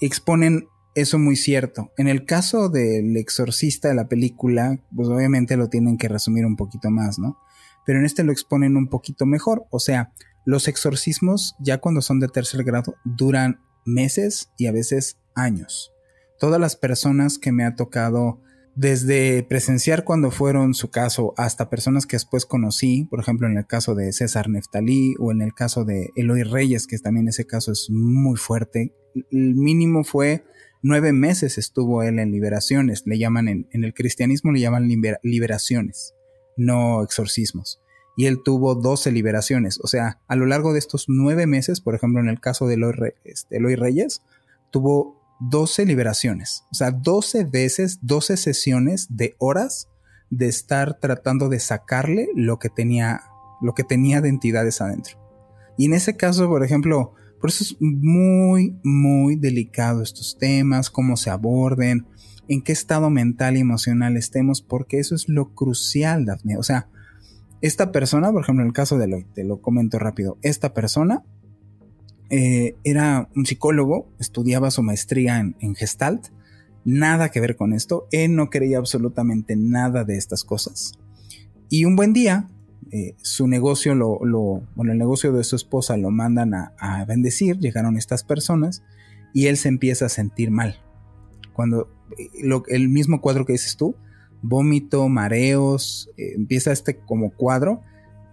exponen 0.00 0.68
eso 0.94 1.18
muy 1.18 1.36
cierto. 1.36 1.92
En 1.96 2.08
el 2.08 2.24
caso 2.24 2.68
del 2.68 3.16
exorcista 3.16 3.88
de 3.88 3.94
la 3.94 4.08
película, 4.08 4.80
pues 4.94 5.08
obviamente 5.08 5.56
lo 5.56 5.68
tienen 5.68 5.98
que 5.98 6.08
resumir 6.08 6.44
un 6.44 6.56
poquito 6.56 6.90
más, 6.90 7.18
¿no? 7.18 7.38
Pero 7.86 7.98
en 7.98 8.04
este 8.04 8.24
lo 8.24 8.32
exponen 8.32 8.76
un 8.76 8.88
poquito 8.88 9.26
mejor. 9.26 9.64
O 9.70 9.78
sea, 9.80 10.12
los 10.44 10.68
exorcismos, 10.68 11.54
ya 11.60 11.78
cuando 11.78 12.02
son 12.02 12.20
de 12.20 12.28
tercer 12.28 12.64
grado, 12.64 12.96
duran 13.04 13.60
meses 13.84 14.52
y 14.56 14.66
a 14.66 14.72
veces 14.72 15.18
años. 15.34 15.92
Todas 16.38 16.60
las 16.60 16.76
personas 16.76 17.38
que 17.38 17.52
me 17.52 17.64
ha 17.64 17.76
tocado 17.76 18.40
desde 18.74 19.42
presenciar 19.42 20.04
cuando 20.04 20.30
fueron 20.30 20.74
su 20.74 20.90
caso 20.90 21.34
hasta 21.36 21.68
personas 21.68 22.06
que 22.06 22.16
después 22.16 22.46
conocí, 22.46 23.06
por 23.10 23.20
ejemplo 23.20 23.46
en 23.46 23.58
el 23.58 23.66
caso 23.66 23.94
de 23.94 24.12
César 24.12 24.48
Neftalí 24.48 25.14
o 25.18 25.32
en 25.32 25.42
el 25.42 25.52
caso 25.52 25.84
de 25.84 26.10
Eloy 26.16 26.44
Reyes, 26.44 26.86
que 26.86 26.98
también 26.98 27.28
ese 27.28 27.46
caso 27.46 27.72
es 27.72 27.88
muy 27.90 28.36
fuerte, 28.36 28.94
el 29.30 29.54
mínimo 29.54 30.04
fue 30.04 30.44
Nueve 30.82 31.12
meses 31.12 31.58
estuvo 31.58 32.02
él 32.02 32.18
en 32.18 32.32
liberaciones, 32.32 33.02
le 33.04 33.18
llaman 33.18 33.48
en, 33.48 33.66
el 33.72 33.92
cristianismo 33.92 34.50
le 34.52 34.60
llaman 34.60 34.88
liberaciones, 35.22 36.14
no 36.56 37.02
exorcismos. 37.02 37.80
Y 38.16 38.26
él 38.26 38.42
tuvo 38.42 38.74
doce 38.74 39.12
liberaciones, 39.12 39.78
o 39.82 39.86
sea, 39.86 40.20
a 40.26 40.36
lo 40.36 40.46
largo 40.46 40.72
de 40.72 40.78
estos 40.78 41.06
nueve 41.08 41.46
meses, 41.46 41.80
por 41.80 41.94
ejemplo 41.94 42.20
en 42.20 42.28
el 42.28 42.40
caso 42.40 42.66
de 42.66 42.74
Eloy, 42.74 43.14
este, 43.24 43.58
Reyes, 43.76 44.22
tuvo 44.70 45.20
doce 45.40 45.86
liberaciones, 45.86 46.64
o 46.70 46.74
sea, 46.74 46.90
doce 46.90 47.44
veces, 47.44 47.98
doce 48.02 48.36
sesiones 48.36 49.06
de 49.10 49.36
horas 49.38 49.88
de 50.30 50.48
estar 50.48 50.98
tratando 50.98 51.48
de 51.48 51.60
sacarle 51.60 52.28
lo 52.34 52.58
que 52.58 52.68
tenía, 52.68 53.22
lo 53.60 53.74
que 53.74 53.84
tenía 53.84 54.20
de 54.20 54.28
entidades 54.28 54.80
adentro. 54.80 55.18
Y 55.76 55.86
en 55.86 55.94
ese 55.94 56.16
caso, 56.16 56.48
por 56.48 56.64
ejemplo, 56.64 57.14
por 57.40 57.50
eso 57.50 57.64
es 57.64 57.76
muy, 57.80 58.78
muy 58.84 59.36
delicado 59.36 60.02
estos 60.02 60.36
temas, 60.38 60.90
cómo 60.90 61.16
se 61.16 61.30
aborden, 61.30 62.06
en 62.48 62.62
qué 62.62 62.72
estado 62.72 63.08
mental 63.10 63.56
y 63.56 63.60
emocional 63.60 64.16
estemos, 64.16 64.60
porque 64.60 64.98
eso 64.98 65.14
es 65.14 65.28
lo 65.28 65.54
crucial, 65.54 66.26
Daphne. 66.26 66.58
O 66.58 66.62
sea, 66.62 66.88
esta 67.62 67.92
persona, 67.92 68.30
por 68.30 68.42
ejemplo, 68.42 68.62
en 68.62 68.68
el 68.68 68.74
caso 68.74 68.98
de 68.98 69.06
Eloy, 69.06 69.26
te 69.34 69.44
lo 69.44 69.62
comento 69.62 69.98
rápido, 69.98 70.36
esta 70.42 70.74
persona 70.74 71.24
eh, 72.28 72.76
era 72.84 73.28
un 73.34 73.46
psicólogo, 73.46 74.12
estudiaba 74.18 74.70
su 74.70 74.82
maestría 74.82 75.40
en, 75.40 75.56
en 75.60 75.74
Gestalt, 75.74 76.28
nada 76.84 77.30
que 77.30 77.40
ver 77.40 77.56
con 77.56 77.72
esto, 77.72 78.06
él 78.12 78.34
no 78.36 78.50
creía 78.50 78.78
absolutamente 78.78 79.56
nada 79.56 80.04
de 80.04 80.16
estas 80.16 80.44
cosas. 80.44 80.92
Y 81.68 81.84
un 81.84 81.96
buen 81.96 82.12
día, 82.12 82.48
eh, 82.92 83.14
su 83.22 83.46
negocio, 83.46 83.94
lo, 83.94 84.18
bueno, 84.74 84.92
el 84.92 84.98
negocio 84.98 85.32
de 85.32 85.44
su 85.44 85.54
esposa 85.54 85.96
lo 85.96 86.10
mandan 86.10 86.54
a, 86.54 87.04
bendecir, 87.06 87.58
llegaron 87.58 87.96
estas 87.96 88.24
personas 88.24 88.82
y 89.32 89.46
él 89.46 89.56
se 89.56 89.68
empieza 89.68 90.06
a 90.06 90.08
sentir 90.08 90.50
mal. 90.50 90.82
Cuando 91.52 91.88
eh, 92.18 92.28
el 92.68 92.88
mismo 92.88 93.20
cuadro 93.20 93.46
que 93.46 93.52
dices 93.52 93.76
tú, 93.76 93.94
vómito, 94.42 95.08
mareos, 95.08 96.10
eh, 96.16 96.32
empieza 96.34 96.72
este 96.72 96.98
como 96.98 97.30
cuadro 97.30 97.82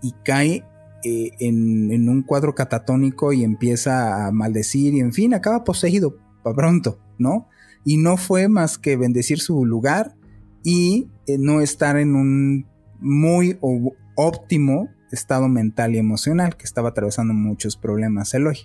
y 0.01 0.13
cae 0.25 0.63
en, 1.03 1.91
en, 1.91 2.09
un 2.09 2.23
cuadro 2.23 2.55
catatónico 2.55 3.31
y 3.31 3.43
empieza 3.43 4.25
a 4.25 4.31
maldecir 4.31 4.95
y 4.95 4.99
en 4.99 5.13
fin, 5.13 5.33
acaba 5.35 5.63
poseído 5.63 6.17
para 6.43 6.55
pronto, 6.55 6.99
¿no? 7.17 7.47
Y 7.85 7.97
no 7.97 8.17
fue 8.17 8.49
más 8.49 8.77
que 8.77 8.97
bendecir 8.97 9.39
su 9.39 9.65
lugar 9.65 10.15
y 10.63 11.07
no 11.39 11.61
estar 11.61 11.97
en 11.97 12.15
un 12.15 12.65
muy 12.99 13.57
óptimo 14.17 14.89
estado 15.11 15.47
mental 15.47 15.95
y 15.95 15.99
emocional, 15.99 16.57
que 16.57 16.65
estaba 16.65 16.89
atravesando 16.89 17.33
muchos 17.33 17.77
problemas 17.77 18.33
Eloy. 18.33 18.57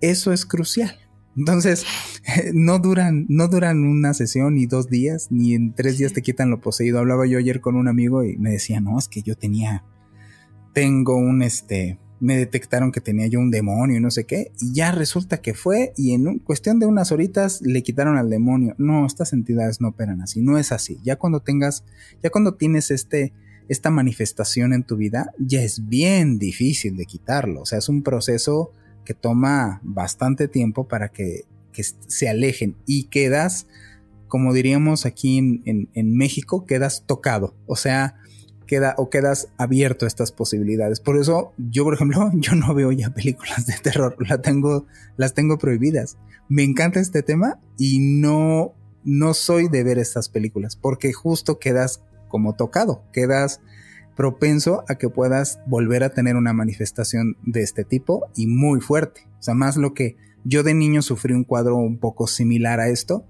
Eso 0.00 0.32
es 0.32 0.44
crucial. 0.44 0.96
Entonces, 1.36 1.84
no 2.54 2.78
duran, 2.78 3.26
no 3.28 3.48
duran 3.48 3.84
una 3.84 4.14
sesión 4.14 4.54
ni 4.54 4.66
dos 4.66 4.88
días, 4.88 5.28
ni 5.30 5.54
en 5.54 5.74
tres 5.74 5.98
días 5.98 6.12
te 6.12 6.22
quitan 6.22 6.50
lo 6.50 6.60
poseído. 6.60 6.98
Hablaba 6.98 7.26
yo 7.26 7.38
ayer 7.38 7.60
con 7.60 7.76
un 7.76 7.86
amigo 7.86 8.24
y 8.24 8.36
me 8.38 8.50
decía, 8.50 8.80
no, 8.80 8.98
es 8.98 9.08
que 9.08 9.22
yo 9.22 9.36
tenía, 9.36 9.84
tengo 10.72 11.16
un, 11.16 11.42
este, 11.42 11.98
me 12.18 12.38
detectaron 12.38 12.92
que 12.92 13.02
tenía 13.02 13.26
yo 13.26 13.38
un 13.38 13.50
demonio 13.50 13.98
y 13.98 14.00
no 14.00 14.10
sé 14.10 14.24
qué, 14.24 14.52
y 14.58 14.72
ya 14.72 14.90
resulta 14.90 15.42
que 15.42 15.52
fue, 15.52 15.92
y 15.96 16.12
en 16.12 16.38
cuestión 16.38 16.78
de 16.78 16.86
unas 16.86 17.12
horitas 17.12 17.60
le 17.60 17.82
quitaron 17.82 18.16
al 18.16 18.30
demonio. 18.30 18.74
No, 18.78 19.04
estas 19.04 19.34
entidades 19.34 19.82
no 19.82 19.88
operan 19.88 20.22
así, 20.22 20.40
no 20.40 20.56
es 20.56 20.72
así. 20.72 20.98
Ya 21.04 21.16
cuando 21.16 21.40
tengas, 21.40 21.84
ya 22.22 22.30
cuando 22.30 22.54
tienes 22.54 22.90
este, 22.90 23.34
esta 23.68 23.90
manifestación 23.90 24.72
en 24.72 24.84
tu 24.84 24.96
vida, 24.96 25.32
ya 25.38 25.62
es 25.62 25.88
bien 25.88 26.38
difícil 26.38 26.96
de 26.96 27.06
quitarlo. 27.06 27.62
O 27.62 27.66
sea, 27.66 27.78
es 27.78 27.88
un 27.88 28.02
proceso 28.02 28.72
que 29.04 29.14
toma 29.14 29.80
bastante 29.82 30.48
tiempo 30.48 30.86
para 30.88 31.08
que, 31.08 31.44
se 32.06 32.26
alejen 32.26 32.74
y 32.86 33.04
quedas, 33.04 33.66
como 34.28 34.54
diríamos 34.54 35.04
aquí 35.04 35.36
en, 35.36 35.90
en, 35.92 36.16
México, 36.16 36.64
quedas 36.64 37.04
tocado. 37.06 37.54
O 37.66 37.76
sea, 37.76 38.14
queda 38.66 38.94
o 38.96 39.10
quedas 39.10 39.48
abierto 39.58 40.06
a 40.06 40.08
estas 40.08 40.32
posibilidades. 40.32 41.00
Por 41.00 41.18
eso 41.18 41.52
yo, 41.58 41.84
por 41.84 41.92
ejemplo, 41.92 42.30
yo 42.34 42.54
no 42.54 42.74
veo 42.74 42.92
ya 42.92 43.10
películas 43.10 43.66
de 43.66 43.74
terror, 43.82 44.16
la 44.26 44.40
tengo, 44.40 44.86
las 45.18 45.34
tengo 45.34 45.58
prohibidas. 45.58 46.16
Me 46.48 46.62
encanta 46.62 46.98
este 46.98 47.22
tema 47.22 47.60
y 47.76 47.98
no, 48.00 48.72
no 49.04 49.34
soy 49.34 49.68
de 49.68 49.84
ver 49.84 49.98
estas 49.98 50.30
películas 50.30 50.76
porque 50.76 51.12
justo 51.12 51.58
quedas 51.58 52.02
como 52.28 52.54
tocado, 52.54 53.02
quedas 53.12 53.60
propenso 54.16 54.84
a 54.88 54.96
que 54.96 55.08
puedas 55.08 55.60
volver 55.66 56.02
a 56.02 56.10
tener 56.10 56.36
una 56.36 56.52
manifestación 56.52 57.36
de 57.44 57.62
este 57.62 57.84
tipo 57.84 58.26
y 58.34 58.46
muy 58.46 58.80
fuerte. 58.80 59.28
O 59.38 59.42
sea, 59.42 59.54
más 59.54 59.76
lo 59.76 59.94
que 59.94 60.16
yo 60.44 60.62
de 60.62 60.74
niño 60.74 61.02
sufrí 61.02 61.34
un 61.34 61.44
cuadro 61.44 61.76
un 61.76 61.98
poco 61.98 62.26
similar 62.26 62.80
a 62.80 62.88
esto, 62.88 63.26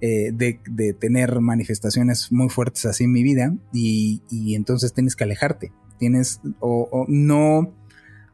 eh, 0.00 0.32
de, 0.32 0.94
tener 0.94 1.40
manifestaciones 1.40 2.30
muy 2.30 2.48
fuertes 2.48 2.84
así 2.84 3.04
en 3.04 3.12
mi 3.12 3.22
vida 3.22 3.54
y, 3.72 4.20
entonces 4.54 4.92
tienes 4.92 5.16
que 5.16 5.24
alejarte, 5.24 5.72
tienes 5.98 6.40
o, 6.60 7.06
no 7.08 7.72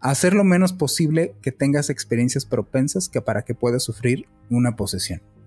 hacer 0.00 0.34
lo 0.34 0.42
menos 0.42 0.72
posible 0.72 1.34
que 1.42 1.52
tengas 1.52 1.90
experiencias 1.90 2.44
propensas 2.44 3.08
que 3.08 3.20
para 3.20 3.42
que 3.42 3.54
puedas 3.54 3.84
sufrir 3.84 4.26
una 4.48 4.74
posesión. 4.74 5.22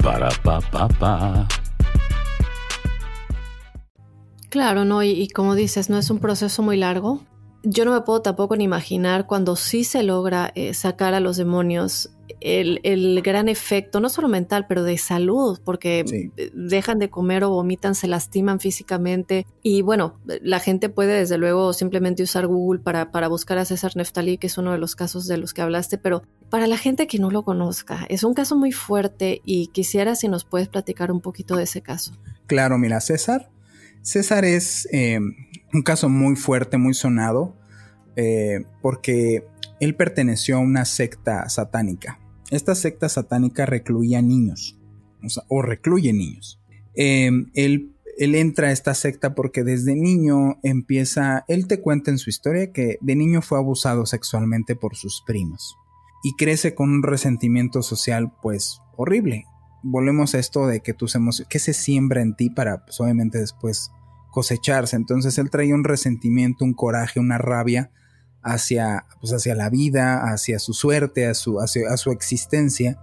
Para, 0.00 0.28
pa, 0.42 0.60
pa, 0.60 0.88
pa. 0.88 1.48
Claro, 4.48 4.84
¿no? 4.84 5.02
Y, 5.02 5.10
y 5.10 5.28
como 5.28 5.54
dices, 5.54 5.90
no 5.90 5.98
es 5.98 6.10
un 6.10 6.18
proceso 6.18 6.62
muy 6.62 6.76
largo. 6.76 7.22
Yo 7.64 7.84
no 7.84 7.92
me 7.92 8.00
puedo 8.00 8.22
tampoco 8.22 8.56
ni 8.56 8.64
imaginar 8.64 9.26
cuando 9.26 9.56
sí 9.56 9.84
se 9.84 10.02
logra 10.02 10.50
eh, 10.54 10.74
sacar 10.74 11.14
a 11.14 11.20
los 11.20 11.36
demonios 11.36 12.10
el, 12.40 12.80
el, 12.82 13.20
gran 13.22 13.48
efecto, 13.48 14.00
no 14.00 14.08
solo 14.08 14.26
mental, 14.26 14.66
pero 14.68 14.82
de 14.82 14.98
salud, 14.98 15.60
porque 15.64 16.02
Sí. 16.06 16.30
dejan 16.54 16.98
de 16.98 17.08
comer 17.10 17.44
o 17.44 17.50
vomitan, 17.50 17.94
se 17.94 18.08
lastiman 18.08 18.58
físicamente. 18.58 19.46
Y 19.62 19.82
bueno, 19.82 20.18
la 20.40 20.58
gente 20.58 20.88
puede 20.88 21.14
desde 21.18 21.38
luego 21.38 21.72
simplemente 21.72 22.22
usar 22.22 22.46
Google 22.48 22.80
para, 22.80 23.10
para 23.12 23.28
buscar 23.28 23.58
a 23.58 23.64
César 23.64 23.92
Neftalí, 23.96 24.38
que 24.38 24.48
es 24.48 24.58
uno 24.58 24.72
de 24.72 24.78
los 24.78 24.96
casos 24.96 25.26
de 25.26 25.36
los 25.36 25.54
que 25.54 25.62
hablaste, 25.62 25.98
pero 25.98 26.22
para 26.50 26.66
la 26.66 26.78
gente 26.78 27.06
que 27.06 27.18
no 27.18 27.30
lo 27.30 27.44
conozca, 27.44 28.06
es 28.08 28.24
un 28.24 28.34
caso 28.34 28.56
muy 28.56 28.72
fuerte 28.72 29.40
y 29.44 29.68
quisiera 29.68 30.16
si 30.16 30.26
nos 30.28 30.44
puedes 30.44 30.68
platicar 30.68 31.12
un 31.12 31.20
poquito 31.20 31.56
de 31.56 31.64
ese 31.64 31.80
caso. 31.82 32.12
Claro, 32.46 32.76
mira, 32.78 33.00
César. 33.00 33.50
César 34.02 34.44
es 34.44 34.88
eh, 34.92 35.20
un 35.72 35.82
caso 35.82 36.08
muy 36.08 36.36
fuerte, 36.36 36.76
muy 36.78 36.94
sonado, 36.94 37.56
eh, 38.16 38.64
porque 38.80 39.46
él 39.80 39.96
perteneció 39.96 40.56
a 40.56 40.60
una 40.60 40.84
secta 40.84 41.48
satánica. 41.48 42.18
Esta 42.50 42.74
secta 42.74 43.08
satánica 43.08 43.66
recluía 43.66 44.20
niños, 44.20 44.78
o, 45.48 45.62
recluye 45.62 46.12
niños. 46.12 46.60
Eh, 46.94 47.30
él, 47.54 47.94
él 48.18 48.34
entra 48.34 48.68
a 48.68 48.72
esta 48.72 48.94
secta 48.94 49.34
porque 49.34 49.64
desde 49.64 49.94
niño 49.94 50.58
empieza, 50.62 51.44
él 51.48 51.66
te 51.66 51.80
cuenta 51.80 52.10
en 52.10 52.18
su 52.18 52.28
historia 52.28 52.72
que 52.72 52.98
de 53.00 53.16
niño 53.16 53.40
fue 53.40 53.58
abusado 53.58 54.04
sexualmente 54.04 54.76
por 54.76 54.96
sus 54.96 55.22
primos 55.26 55.76
y 56.22 56.34
crece 56.36 56.74
con 56.74 56.90
un 56.90 57.02
resentimiento 57.02 57.82
social 57.82 58.30
pues 58.42 58.80
horrible 58.96 59.46
volvemos 59.82 60.34
a 60.34 60.38
esto 60.38 60.66
de 60.66 60.80
que 60.80 60.94
tus 60.94 61.14
emociones, 61.14 61.48
que 61.48 61.58
se 61.58 61.72
siembra 61.72 62.22
en 62.22 62.34
ti 62.34 62.50
para 62.50 62.84
pues, 62.84 63.00
obviamente 63.00 63.38
después 63.38 63.90
cosecharse. 64.32 64.96
Entonces 64.96 65.38
él 65.38 65.50
traía 65.50 65.76
un 65.76 65.84
resentimiento, 65.84 66.64
un 66.64 66.74
coraje, 66.74 67.20
una 67.20 67.38
rabia 67.38 67.92
hacia, 68.42 69.06
pues, 69.20 69.32
hacia 69.32 69.54
la 69.54 69.70
vida, 69.70 70.24
hacia 70.32 70.58
su 70.58 70.72
suerte, 70.72 71.26
a 71.26 71.34
su, 71.34 71.60
hacia, 71.60 71.96
su 71.96 72.10
existencia. 72.10 72.98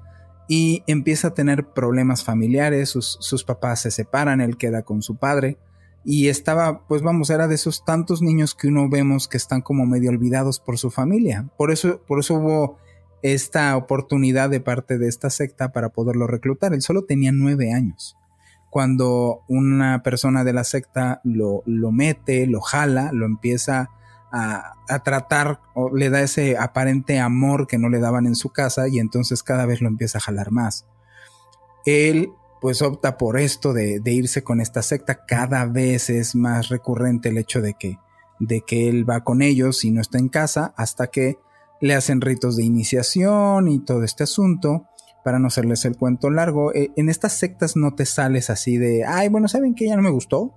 Y 0.50 0.84
empieza 0.88 1.30
a 1.30 1.34
tener 1.34 1.68
problemas 1.68 2.26
familiares, 2.26 2.90
sus, 2.90 3.18
sus 3.22 3.44
papás 3.46 3.84
se 3.84 3.92
separan, 3.92 4.42
él 4.42 4.58
queda 4.58 4.82
con 4.82 5.02
su 5.02 5.16
padre. 5.16 5.58
Y 6.04 6.28
estaba, 6.28 6.88
pues 6.88 7.02
vamos, 7.02 7.30
era 7.30 7.48
de 7.48 7.56
esos 7.56 7.86
tantos 7.86 8.22
niños 8.22 8.56
que 8.56 8.68
uno 8.68 8.90
vemos 8.90 9.28
que 9.28 9.38
están 9.38 9.62
como 9.62 9.86
medio 9.86 10.10
olvidados 10.10 10.60
por 10.60 10.78
su 10.78 10.90
familia. 10.90 11.48
Por 11.58 11.72
eso, 11.72 12.02
por 12.08 12.20
eso 12.20 12.36
hubo 12.36 12.78
esta 13.22 13.76
oportunidad 13.76 14.50
de 14.50 14.62
parte 14.62 14.98
de 14.98 15.08
esta 15.08 15.30
secta 15.30 15.72
para 15.72 15.90
poderlo 15.90 16.26
reclutar. 16.26 16.74
Él 16.74 16.82
solo 16.82 17.04
tenía 17.04 17.32
nueve 17.32 17.72
años. 17.72 18.19
Cuando 18.70 19.44
una 19.48 20.04
persona 20.04 20.44
de 20.44 20.54
la 20.54 20.64
secta 20.64 21.22
lo, 21.24 21.64
lo 21.66 21.92
mete, 21.92 22.46
lo 22.48 22.62
jala, 22.62 23.12
lo 23.12 23.26
empieza 23.26 23.90
a, 24.32 24.74
a, 24.88 25.00
tratar, 25.00 25.60
o 25.74 25.96
le 25.96 26.10
da 26.10 26.22
ese 26.22 26.58
aparente 26.58 27.20
amor 27.20 27.66
que 27.66 27.80
no 27.80 27.90
le 27.90 28.00
daban 28.00 28.28
en 28.28 28.36
su 28.36 28.50
casa 28.50 28.88
y 28.88 29.00
entonces 29.00 29.42
cada 29.42 29.66
vez 29.66 29.82
lo 29.82 29.88
empieza 29.88 30.20
a 30.20 30.22
jalar 30.22 30.52
más. 30.52 30.86
Él 31.86 32.32
pues 32.60 32.82
opta 32.82 33.18
por 33.18 33.40
esto 33.40 33.74
de, 33.74 34.00
de 34.00 34.12
irse 34.12 34.44
con 34.44 34.62
esta 34.62 34.82
secta. 34.82 35.26
Cada 35.26 35.66
vez 35.66 36.10
es 36.10 36.36
más 36.36 36.70
recurrente 36.70 37.30
el 37.30 37.38
hecho 37.38 37.62
de 37.62 37.74
que, 37.74 37.98
de 38.40 38.62
que 38.62 38.90
él 38.90 39.10
va 39.10 39.24
con 39.24 39.42
ellos 39.42 39.84
y 39.86 39.92
no 39.92 40.02
está 40.02 40.18
en 40.18 40.30
casa 40.30 40.74
hasta 40.76 41.08
que 41.08 41.40
le 41.82 41.96
hacen 41.96 42.22
ritos 42.22 42.58
de 42.58 42.66
iniciación 42.66 43.68
y 43.68 43.80
todo 43.80 44.04
este 44.04 44.24
asunto. 44.24 44.89
Para 45.24 45.40
no 45.40 45.48
hacerles 45.48 45.86
el 45.86 45.98
cuento 45.98 46.30
largo, 46.30 46.74
eh, 46.74 46.92
en 46.96 47.10
estas 47.10 47.34
sectas 47.34 47.76
no 47.76 47.94
te 47.94 48.06
sales 48.06 48.50
así 48.50 48.78
de, 48.78 49.04
ay, 49.06 49.30
bueno, 49.30 49.48
¿saben 49.48 49.76
que 49.76 49.88
ya 49.88 49.96
no 49.96 50.02
me 50.02 50.10
gustó? 50.10 50.54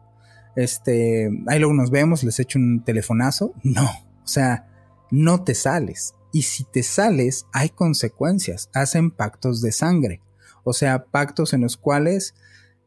Este, 0.55 1.31
ahí 1.49 1.59
luego 1.59 1.75
nos 1.75 1.91
vemos, 1.91 2.23
les 2.25 2.39
echo 2.39 2.59
un 2.59 2.85
telefonazo. 2.85 3.55
No, 3.65 3.85
o 3.85 4.27
sea, 4.27 4.69
no 5.11 5.43
te 5.45 5.55
sales. 5.55 6.15
Y 6.33 6.43
si 6.43 6.65
te 6.65 6.83
sales, 6.83 7.47
hay 7.53 7.71
consecuencias. 7.71 8.71
Hacen 8.73 9.11
pactos 9.11 9.61
de 9.61 9.73
sangre. 9.73 10.21
O 10.65 10.73
sea, 10.73 11.05
pactos 11.05 11.53
en 11.53 11.61
los 11.61 11.77
cuales 11.77 12.35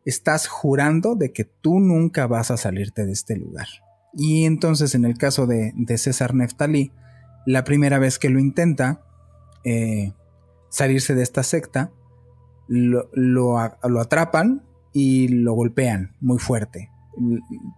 estás 0.05 0.47
jurando 0.47 1.15
de 1.15 1.31
que 1.31 1.45
tú 1.45 1.79
nunca 1.79 2.27
vas 2.27 2.51
a 2.51 2.57
salirte 2.57 3.05
de 3.05 3.11
este 3.11 3.35
lugar. 3.35 3.67
Y 4.13 4.45
entonces, 4.45 4.95
en 4.95 5.05
el 5.05 5.17
caso 5.17 5.45
de, 5.45 5.73
de 5.75 5.97
César 5.97 6.33
Neftalí, 6.33 6.91
la 7.45 7.63
primera 7.63 7.99
vez 7.99 8.17
que 8.17 8.29
lo 8.29 8.39
intenta 8.39 9.01
eh, 9.63 10.13
salirse 10.75 11.15
de 11.15 11.23
esta 11.23 11.41
secta, 11.41 11.93
lo, 12.67 13.09
lo, 13.13 13.55
lo, 13.87 14.01
atrapan 14.01 14.65
y 14.91 15.29
lo 15.29 15.53
golpean 15.53 16.17
muy 16.19 16.37
fuerte. 16.37 16.91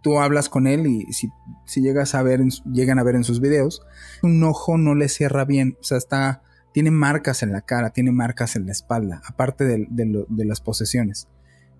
Tú 0.01 0.19
hablas 0.19 0.49
con 0.49 0.65
él 0.65 0.88
y 0.88 1.13
si, 1.13 1.29
si 1.67 1.81
llegas 1.81 2.15
a 2.15 2.23
ver, 2.23 2.41
llegan 2.65 2.97
a 2.97 3.03
ver 3.03 3.13
en 3.13 3.23
sus 3.23 3.39
videos, 3.39 3.83
un 4.23 4.43
ojo 4.43 4.79
no 4.79 4.95
le 4.95 5.10
cierra 5.10 5.45
bien, 5.45 5.77
o 5.79 5.83
sea, 5.83 5.99
está, 5.99 6.41
tiene 6.73 6.89
marcas 6.89 7.43
en 7.43 7.51
la 7.51 7.62
cara, 7.62 7.91
tiene 7.91 8.12
marcas 8.12 8.55
en 8.55 8.65
la 8.65 8.71
espalda, 8.71 9.21
aparte 9.27 9.63
de, 9.63 9.86
de, 9.91 10.45
las 10.45 10.60
posesiones. 10.60 11.27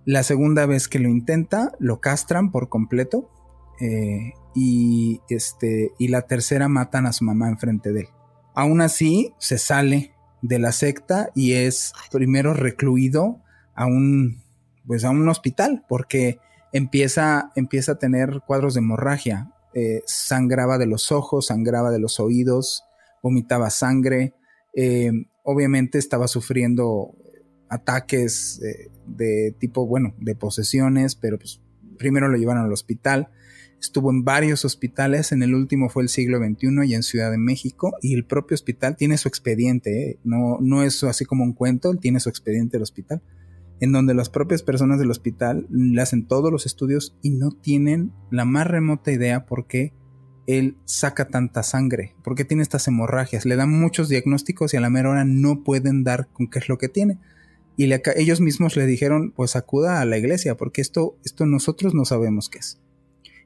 La 0.06 0.21
segunda 0.21 0.67
vez 0.67 0.88
que 0.88 0.99
lo 0.99 1.10
intenta, 1.10 1.71
lo 1.80 1.99
castran 1.99 2.51
por 2.51 2.69
completo. 2.69 3.32
Eh, 3.80 4.34
y, 4.53 5.21
este, 5.30 5.91
y 5.97 6.08
la 6.08 6.23
tercera 6.23 6.67
matan 6.67 7.06
a 7.06 7.13
su 7.13 7.25
mamá 7.25 7.49
enfrente 7.49 7.91
de 7.91 8.01
él. 8.01 8.08
Aún 8.56 8.82
así, 8.82 9.34
se 9.38 9.60
sale 9.60 10.16
de 10.41 10.60
la 10.60 10.71
secta 10.71 11.30
y 11.36 11.54
es 11.54 11.93
primero 12.12 12.54
recluido 12.54 13.41
a 13.76 13.86
un, 13.86 14.43
pues 14.86 15.04
a 15.04 15.10
un 15.10 15.28
hospital 15.30 15.86
porque 15.88 16.39
empieza, 16.71 17.52
empieza 17.56 17.93
a 17.93 18.00
tener 18.00 18.41
cuadros 18.45 18.73
de 18.73 18.80
hemorragia. 18.80 19.52
Eh, 19.73 20.02
sangraba 20.06 20.78
de 20.78 20.88
los 20.88 21.12
ojos, 21.12 21.47
sangraba 21.47 21.91
de 21.91 22.00
los 22.00 22.19
oídos, 22.19 22.84
vomitaba 23.21 23.69
sangre. 23.69 24.34
Eh, 24.76 25.12
obviamente 25.43 25.97
estaba 25.97 26.28
sufriendo 26.28 27.15
ataques 27.69 28.62
eh, 28.63 28.89
de 29.06 29.56
tipo, 29.60 29.86
bueno, 29.86 30.13
de 30.17 30.36
posesiones, 30.36 31.15
pero 31.15 31.38
pues 31.38 31.62
primero 31.97 32.28
lo 32.28 32.38
llevaron 32.38 32.65
al 32.65 32.73
hospital 32.73 33.30
estuvo 33.82 34.12
en 34.12 34.24
varios 34.24 34.66
hospitales, 34.66 35.32
en 35.32 35.44
el 35.44 35.54
último 35.54 35.90
fue 35.90 36.04
el 36.04 36.10
siglo 36.10 36.40
XXI 36.40 36.86
y 36.86 36.96
en 36.96 37.04
Ciudad 37.04 37.32
de 37.32 37.38
México, 37.38 37.96
y 38.02 38.13
el 38.13 38.26
propio 38.26 38.56
hospital 38.56 38.96
tiene 38.96 39.18
su 39.18 39.28
expediente, 39.28 40.12
¿eh? 40.12 40.20
no, 40.24 40.58
no 40.62 40.84
es 40.84 41.04
así 41.04 41.26
como 41.26 41.44
un 41.44 41.54
cuento, 41.54 41.96
tiene 41.96 42.20
su 42.20 42.30
expediente 42.30 42.78
el 42.78 42.84
hospital, 42.84 43.22
en 43.80 43.92
donde 43.92 44.13
las 44.13 44.30
propias 44.30 44.63
personas 44.63 45.00
del 45.00 45.12
hospital 45.12 45.68
le 45.70 46.02
hacen 46.02 46.26
todos 46.26 46.52
los 46.52 46.66
estudios 46.66 47.16
y 47.22 47.30
no 47.30 47.52
tienen 47.52 48.12
la 48.32 48.46
más 48.46 48.66
remota 48.66 49.12
idea 49.12 49.46
por 49.46 49.68
qué 49.68 49.94
él 50.48 50.78
saca 50.86 51.28
tanta 51.28 51.62
sangre, 51.62 52.16
por 52.24 52.36
qué 52.36 52.46
tiene 52.46 52.63
estas 52.63 52.88
hemorragias, 52.88 53.46
le 53.46 53.56
dan 53.56 53.70
muchos 53.70 54.10
diagnósticos 54.10 54.74
y 54.74 54.78
a 54.78 54.82
la 54.82 54.90
mera 54.90 55.10
hora 55.10 55.26
no 55.26 55.63
pueden 55.63 56.04
dar 56.04 56.30
con 56.32 56.50
qué 56.50 56.60
es 56.60 56.70
lo 56.70 56.78
que 56.78 56.90
tiene. 56.90 57.20
Y 57.80 57.94
ellos 58.16 58.42
mismos 58.42 58.76
le 58.76 58.88
dijeron, 58.88 59.34
pues 59.36 59.56
acuda 59.56 60.02
a 60.02 60.06
la 60.06 60.18
iglesia, 60.18 60.58
porque 60.58 60.82
esto, 60.82 61.16
esto 61.24 61.46
nosotros 61.46 61.94
no 61.94 62.06
sabemos 62.06 62.50
qué 62.50 62.58
es 62.58 62.80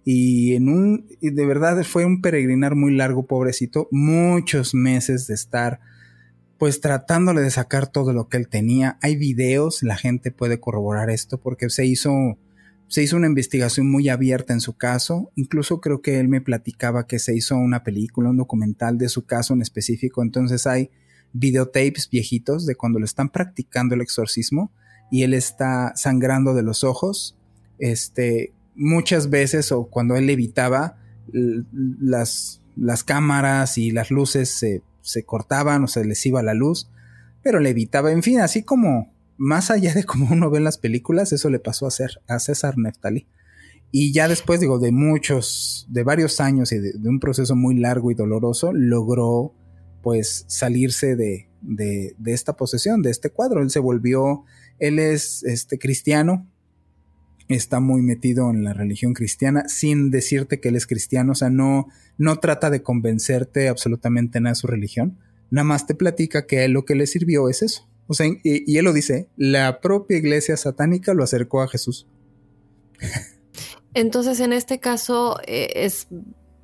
y 0.03 0.55
en 0.55 0.69
un 0.69 1.07
y 1.19 1.29
de 1.29 1.45
verdad 1.45 1.83
fue 1.83 2.05
un 2.05 2.21
peregrinar 2.21 2.75
muy 2.75 2.95
largo 2.95 3.25
pobrecito 3.27 3.87
muchos 3.91 4.73
meses 4.73 5.27
de 5.27 5.35
estar 5.35 5.79
pues 6.61 6.79
tratándole 6.79 7.41
de 7.41 7.49
sacar 7.49 7.87
todo 7.87 8.13
lo 8.13 8.29
que 8.29 8.37
él 8.37 8.47
tenía. 8.47 8.99
Hay 9.01 9.15
videos, 9.15 9.81
la 9.81 9.97
gente 9.97 10.29
puede 10.29 10.59
corroborar 10.59 11.09
esto 11.09 11.39
porque 11.39 11.71
se 11.71 11.87
hizo, 11.87 12.37
se 12.87 13.01
hizo 13.01 13.17
una 13.17 13.25
investigación 13.25 13.89
muy 13.89 14.09
abierta 14.09 14.53
en 14.53 14.61
su 14.61 14.77
caso. 14.77 15.31
Incluso 15.35 15.81
creo 15.81 16.03
que 16.03 16.19
él 16.19 16.27
me 16.27 16.39
platicaba 16.39 17.07
que 17.07 17.17
se 17.17 17.35
hizo 17.35 17.55
una 17.55 17.83
película, 17.83 18.29
un 18.29 18.37
documental 18.37 18.99
de 18.99 19.09
su 19.09 19.25
caso 19.25 19.55
en 19.55 19.63
específico. 19.63 20.21
Entonces 20.21 20.67
hay 20.67 20.91
videotapes 21.33 22.07
viejitos 22.11 22.67
de 22.67 22.75
cuando 22.75 22.99
le 22.99 23.05
están 23.05 23.29
practicando 23.29 23.95
el 23.95 24.01
exorcismo 24.01 24.71
y 25.09 25.23
él 25.23 25.33
está 25.33 25.93
sangrando 25.95 26.53
de 26.53 26.61
los 26.61 26.83
ojos. 26.83 27.39
Este, 27.79 28.53
muchas 28.75 29.29
veces 29.29 29.71
o 29.71 29.85
cuando 29.85 30.15
él 30.15 30.29
evitaba 30.29 30.97
las, 31.31 32.61
las 32.75 33.03
cámaras 33.03 33.77
y 33.77 33.91
las 33.91 34.11
luces 34.11 34.49
se 34.49 34.81
se 35.01 35.23
cortaban 35.23 35.83
o 35.83 35.87
se 35.87 36.05
les 36.05 36.25
iba 36.25 36.41
la 36.43 36.53
luz, 36.53 36.89
pero 37.43 37.59
le 37.59 37.71
evitaba, 37.71 38.11
en 38.11 38.23
fin, 38.23 38.39
así 38.39 38.63
como 38.63 39.13
más 39.37 39.71
allá 39.71 39.93
de 39.93 40.03
como 40.03 40.31
uno 40.31 40.49
ve 40.49 40.59
en 40.59 40.63
las 40.63 40.77
películas, 40.77 41.33
eso 41.33 41.49
le 41.49 41.59
pasó 41.59 41.85
a, 41.85 41.89
hacer, 41.89 42.21
a 42.27 42.39
César 42.39 42.77
Neftali. 42.77 43.27
Y 43.93 44.13
ya 44.13 44.29
después, 44.29 44.61
digo, 44.61 44.79
de 44.79 44.91
muchos, 44.91 45.85
de 45.89 46.03
varios 46.03 46.39
años 46.39 46.71
y 46.71 46.79
de, 46.79 46.93
un 47.03 47.19
proceso 47.19 47.55
muy 47.55 47.77
largo 47.77 48.09
y 48.09 48.15
doloroso, 48.15 48.71
logró 48.71 49.53
pues 50.01 50.45
salirse 50.47 51.15
de, 51.15 51.49
de, 51.61 52.15
de, 52.17 52.33
esta 52.33 52.55
posesión, 52.55 53.01
de 53.01 53.11
este 53.11 53.31
cuadro. 53.31 53.61
Él 53.61 53.69
se 53.69 53.79
volvió, 53.79 54.45
él 54.79 54.97
es 54.97 55.43
este 55.43 55.77
cristiano, 55.77 56.47
está 57.55 57.79
muy 57.79 58.01
metido 58.01 58.49
en 58.49 58.63
la 58.63 58.73
religión 58.73 59.13
cristiana 59.13 59.63
sin 59.67 60.11
decirte 60.11 60.59
que 60.59 60.69
él 60.69 60.75
es 60.75 60.87
cristiano, 60.87 61.33
o 61.33 61.35
sea, 61.35 61.49
no, 61.49 61.87
no 62.17 62.37
trata 62.37 62.69
de 62.69 62.83
convencerte 62.83 63.67
absolutamente 63.69 64.39
nada 64.39 64.51
de 64.51 64.59
su 64.59 64.67
religión, 64.67 65.17
nada 65.49 65.65
más 65.65 65.85
te 65.85 65.95
platica 65.95 66.47
que 66.47 66.67
lo 66.67 66.85
que 66.85 66.95
le 66.95 67.07
sirvió 67.07 67.49
es 67.49 67.61
eso. 67.61 67.87
O 68.07 68.13
sea, 68.13 68.27
y, 68.43 68.77
él 68.77 68.83
lo 68.83 68.91
dice, 68.91 69.29
la 69.37 69.79
propia 69.79 70.17
iglesia 70.17 70.57
satánica 70.57 71.13
lo 71.13 71.23
acercó 71.23 71.61
a 71.61 71.67
Jesús. 71.67 72.07
Entonces, 73.93 74.39
en 74.39 74.53
este 74.53 74.79
caso, 74.79 75.39
eh, 75.47 75.69
es 75.75 76.07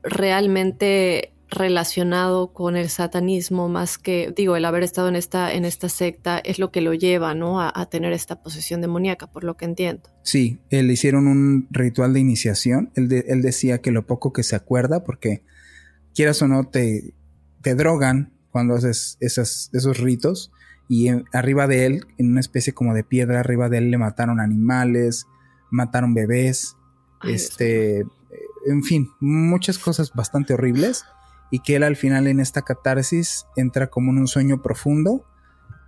realmente 0.04 1.34
relacionado 1.50 2.52
con 2.52 2.76
el 2.76 2.90
satanismo 2.90 3.70
más 3.70 3.98
que, 3.98 4.34
digo, 4.36 4.56
el 4.56 4.66
haber 4.66 4.84
estado 4.84 5.08
en 5.08 5.16
esta, 5.16 5.54
en 5.54 5.64
esta 5.64 5.88
secta 5.88 6.40
es 6.40 6.60
lo 6.60 6.72
que 6.72 6.82
lo 6.82 6.94
lleva, 6.94 7.34
¿no? 7.36 7.62
A, 7.62 7.90
tener 7.90 8.12
esta 8.12 8.42
posesión 8.42 8.82
demoníaca, 8.82 9.28
por 9.28 9.44
lo 9.44 9.56
que 9.56 9.66
entiendo. 9.66 10.10
Sí, 10.24 10.60
le 10.70 10.82
hicieron 10.92 11.28
un 11.28 11.68
ritual 11.72 12.14
de 12.14 12.20
iniciación. 12.20 12.92
Él, 12.96 13.24
él, 13.28 13.42
decía 13.42 13.80
que 13.80 13.92
lo 13.92 14.06
poco 14.06 14.34
que 14.34 14.44
se 14.44 14.58
acuerda, 14.58 15.04
porque 15.04 15.44
quieras 16.14 16.42
o 16.42 16.50
no, 16.50 16.68
te, 16.68 17.14
te 17.62 17.76
drogan 17.76 18.34
cuando 18.52 18.76
haces 18.76 19.18
esas, 19.22 19.70
esos 19.72 20.00
ritos. 20.00 20.52
Y 20.90 21.10
arriba 21.32 21.68
de 21.68 21.86
él, 21.86 22.06
en 22.18 22.32
una 22.32 22.42
especie 22.42 22.74
como 22.74 22.94
de 22.94 23.04
piedra, 23.04 23.40
arriba 23.40 23.70
de 23.70 23.78
él 23.78 23.92
le 23.92 23.98
mataron 23.98 24.40
animales, 24.42 25.26
mataron 25.70 26.14
bebés, 26.14 26.76
este, 27.24 28.06
en 28.66 28.84
fin, 28.84 29.10
muchas 29.20 29.80
cosas 29.80 30.12
bastante 30.14 30.54
horribles 30.54 31.04
y 31.50 31.60
que 31.60 31.76
él 31.76 31.84
al 31.84 31.96
final 31.96 32.28
en 32.28 32.40
esta 32.40 32.62
catarsis 32.62 33.46
entra 33.56 33.88
como 33.88 34.12
en 34.12 34.20
un 34.20 34.28
sueño 34.28 34.62
profundo. 34.62 35.26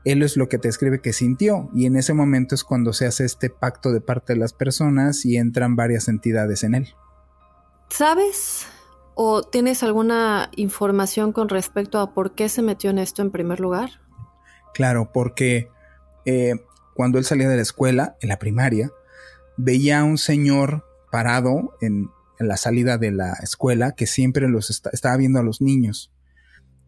Él 0.05 0.23
es 0.23 0.37
lo 0.37 0.47
que 0.47 0.57
te 0.57 0.69
escribe 0.69 1.01
que 1.01 1.13
sintió 1.13 1.69
y 1.75 1.85
en 1.85 1.97
ese 1.97 2.13
momento 2.13 2.55
es 2.55 2.63
cuando 2.63 2.93
se 2.93 3.05
hace 3.05 3.25
este 3.25 3.49
pacto 3.49 3.91
de 3.91 4.01
parte 4.01 4.33
de 4.33 4.39
las 4.39 4.53
personas 4.53 5.25
y 5.25 5.37
entran 5.37 5.75
varias 5.75 6.07
entidades 6.07 6.63
en 6.63 6.75
él. 6.75 6.93
¿Sabes 7.89 8.67
o 9.15 9.43
tienes 9.43 9.83
alguna 9.83 10.49
información 10.55 11.33
con 11.33 11.49
respecto 11.49 11.99
a 11.99 12.13
por 12.13 12.35
qué 12.35 12.47
se 12.47 12.61
metió 12.61 12.89
en 12.89 12.99
esto 12.99 13.21
en 13.21 13.31
primer 13.31 13.59
lugar? 13.59 14.01
Claro, 14.73 15.11
porque 15.11 15.69
eh, 16.25 16.53
cuando 16.93 17.17
él 17.17 17.25
salía 17.25 17.49
de 17.49 17.57
la 17.57 17.61
escuela, 17.61 18.15
en 18.21 18.29
la 18.29 18.39
primaria, 18.39 18.91
veía 19.57 19.99
a 19.99 20.03
un 20.05 20.17
señor 20.17 20.85
parado 21.11 21.75
en, 21.81 22.09
en 22.39 22.47
la 22.47 22.57
salida 22.57 22.97
de 22.97 23.11
la 23.11 23.33
escuela 23.43 23.93
que 23.93 24.07
siempre 24.07 24.47
los 24.47 24.69
estaba 24.91 25.17
viendo 25.17 25.39
a 25.39 25.43
los 25.43 25.61
niños. 25.61 26.11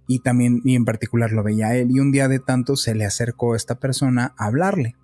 Y 0.07 0.19
también 0.19 0.61
y 0.65 0.75
en 0.75 0.85
particular 0.85 1.31
lo 1.31 1.43
veía 1.43 1.67
a 1.67 1.75
él. 1.75 1.91
Y 1.91 1.99
un 1.99 2.11
día 2.11 2.27
de 2.27 2.39
tanto 2.39 2.75
se 2.75 2.95
le 2.95 3.05
acercó 3.05 3.53
a 3.53 3.57
esta 3.57 3.75
persona 3.75 4.33
a 4.37 4.45
hablarle. 4.45 4.95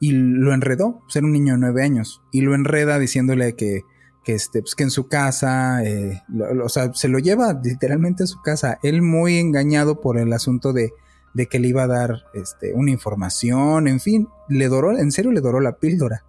Y 0.00 0.12
lo 0.12 0.54
enredó, 0.54 1.02
ser 1.08 1.24
un 1.24 1.32
niño 1.32 1.54
de 1.54 1.58
nueve 1.58 1.82
años. 1.82 2.22
Y 2.32 2.42
lo 2.42 2.54
enreda 2.54 2.98
diciéndole 2.98 3.54
que 3.54 3.82
que, 4.28 4.34
este, 4.34 4.60
pues 4.60 4.74
que 4.74 4.84
en 4.84 4.90
su 4.90 5.08
casa, 5.08 5.82
eh, 5.84 6.22
o 6.62 6.68
sea, 6.68 6.92
se 6.92 7.08
lo 7.08 7.18
lleva 7.18 7.58
literalmente 7.64 8.24
a 8.24 8.26
su 8.26 8.42
casa, 8.42 8.78
él 8.82 9.00
muy 9.00 9.38
engañado 9.38 10.02
por 10.02 10.18
el 10.18 10.34
asunto 10.34 10.74
de, 10.74 10.92
de 11.32 11.46
que 11.46 11.58
le 11.58 11.68
iba 11.68 11.84
a 11.84 11.86
dar 11.86 12.24
este, 12.34 12.74
una 12.74 12.90
información, 12.90 13.88
en 13.88 14.00
fin, 14.00 14.28
le 14.50 14.68
doró, 14.68 14.96
en 14.98 15.12
serio 15.12 15.32
le 15.32 15.40
doró 15.40 15.60
la 15.60 15.78
píldora. 15.78 16.26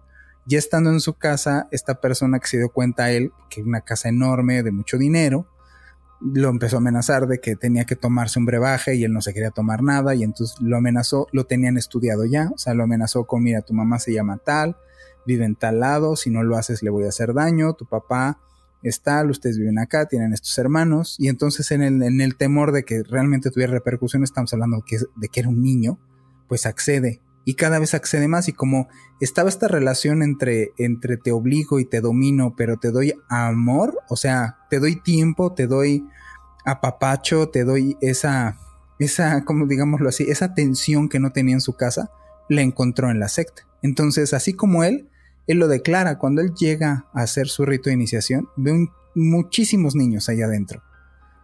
Ya 0.50 0.58
estando 0.58 0.90
en 0.90 0.98
su 0.98 1.14
casa, 1.14 1.68
esta 1.70 2.00
persona 2.00 2.40
que 2.40 2.48
se 2.48 2.56
dio 2.56 2.70
cuenta 2.70 3.04
a 3.04 3.12
él, 3.12 3.30
que 3.48 3.62
una 3.62 3.82
casa 3.82 4.08
enorme 4.08 4.64
de 4.64 4.72
mucho 4.72 4.98
dinero, 4.98 5.46
lo 6.20 6.48
empezó 6.48 6.74
a 6.74 6.78
amenazar 6.80 7.28
de 7.28 7.38
que 7.38 7.54
tenía 7.54 7.84
que 7.84 7.94
tomarse 7.94 8.40
un 8.40 8.46
brebaje 8.46 8.96
y 8.96 9.04
él 9.04 9.12
no 9.12 9.22
se 9.22 9.32
quería 9.32 9.52
tomar 9.52 9.84
nada 9.84 10.16
y 10.16 10.24
entonces 10.24 10.60
lo 10.60 10.76
amenazó, 10.76 11.28
lo 11.30 11.44
tenían 11.44 11.78
estudiado 11.78 12.24
ya, 12.24 12.50
o 12.52 12.58
sea, 12.58 12.74
lo 12.74 12.82
amenazó 12.82 13.28
con, 13.28 13.44
mira, 13.44 13.62
tu 13.62 13.74
mamá 13.74 14.00
se 14.00 14.12
llama 14.12 14.38
tal, 14.38 14.76
vive 15.24 15.44
en 15.44 15.54
tal 15.54 15.78
lado, 15.78 16.16
si 16.16 16.30
no 16.30 16.42
lo 16.42 16.56
haces 16.56 16.82
le 16.82 16.90
voy 16.90 17.04
a 17.04 17.10
hacer 17.10 17.32
daño, 17.32 17.74
tu 17.74 17.86
papá 17.86 18.40
es 18.82 19.02
tal, 19.02 19.30
ustedes 19.30 19.56
viven 19.56 19.78
acá, 19.78 20.06
tienen 20.06 20.32
estos 20.32 20.58
hermanos 20.58 21.14
y 21.20 21.28
entonces 21.28 21.70
en 21.70 21.82
el, 21.82 22.02
en 22.02 22.20
el 22.20 22.34
temor 22.34 22.72
de 22.72 22.82
que 22.82 23.04
realmente 23.04 23.52
tuviera 23.52 23.72
repercusiones, 23.72 24.30
estamos 24.30 24.52
hablando 24.52 24.82
que, 24.84 24.98
de 25.14 25.28
que 25.28 25.38
era 25.38 25.48
un 25.48 25.62
niño, 25.62 26.00
pues 26.48 26.66
accede 26.66 27.20
y 27.44 27.54
cada 27.54 27.78
vez 27.78 27.94
accede 27.94 28.28
más 28.28 28.48
y 28.48 28.52
como 28.52 28.88
estaba 29.20 29.48
esta 29.48 29.68
relación 29.68 30.22
entre, 30.22 30.72
entre 30.78 31.16
te 31.16 31.32
obligo 31.32 31.80
y 31.80 31.84
te 31.84 32.00
domino, 32.00 32.54
pero 32.56 32.76
te 32.76 32.90
doy 32.90 33.14
amor, 33.28 33.98
o 34.08 34.16
sea, 34.16 34.58
te 34.68 34.78
doy 34.78 34.96
tiempo, 34.96 35.52
te 35.52 35.66
doy 35.66 36.04
apapacho, 36.64 37.48
te 37.48 37.64
doy 37.64 37.96
esa, 38.00 38.58
esa, 38.98 39.44
como 39.44 39.66
digámoslo 39.66 40.08
así, 40.08 40.24
esa 40.24 40.46
atención 40.46 41.08
que 41.08 41.20
no 41.20 41.32
tenía 41.32 41.54
en 41.54 41.60
su 41.60 41.74
casa, 41.74 42.10
la 42.48 42.62
encontró 42.62 43.10
en 43.10 43.20
la 43.20 43.28
secta. 43.28 43.66
Entonces, 43.82 44.34
así 44.34 44.52
como 44.52 44.84
él, 44.84 45.08
él 45.46 45.58
lo 45.58 45.68
declara, 45.68 46.18
cuando 46.18 46.42
él 46.42 46.52
llega 46.54 47.06
a 47.14 47.22
hacer 47.22 47.48
su 47.48 47.64
rito 47.64 47.88
de 47.88 47.94
iniciación, 47.94 48.48
ve 48.56 48.88
muchísimos 49.14 49.96
niños 49.96 50.28
allá 50.28 50.44
adentro. 50.44 50.82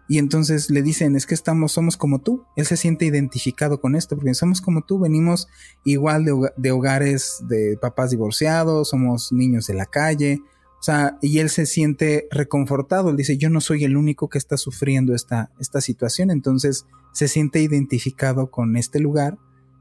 Y 0.09 0.19
entonces 0.19 0.71
le 0.71 0.83
dicen, 0.83 1.17
es 1.17 1.27
que 1.27 1.35
estamos, 1.35 1.73
somos 1.73 1.97
como 1.97 2.21
tú. 2.21 2.45
Él 2.55 2.65
se 2.67 2.77
siente 2.77 3.07
identificado 3.07 3.81
con 3.81 3.97
esto, 3.97 4.17
porque 4.17 4.35
somos 4.35 4.61
como 4.61 4.83
tú, 4.83 5.01
venimos 5.01 5.49
igual 5.85 6.25
de, 6.57 6.71
hogares 6.71 7.43
de 7.49 7.77
papás 7.81 8.11
divorciados, 8.11 8.91
somos 8.91 9.33
niños 9.33 9.67
de 9.67 9.75
la 9.75 9.87
calle. 9.87 10.41
O 10.79 10.83
sea, 10.83 11.19
y 11.21 11.41
él 11.41 11.51
se 11.51 11.67
siente 11.67 12.29
reconfortado. 12.31 13.11
Él 13.11 13.17
dice, 13.17 13.37
yo 13.37 13.51
no 13.51 13.61
soy 13.61 13.85
el 13.85 13.97
único 13.97 14.29
que 14.29 14.39
está 14.39 14.57
sufriendo 14.57 15.15
esta, 15.15 15.51
esta 15.59 15.81
situación. 15.81 16.31
Entonces 16.31 16.87
se 17.13 17.27
siente 17.27 17.61
identificado 17.61 18.51
con 18.51 18.77
este 18.77 19.01
lugar 19.01 19.39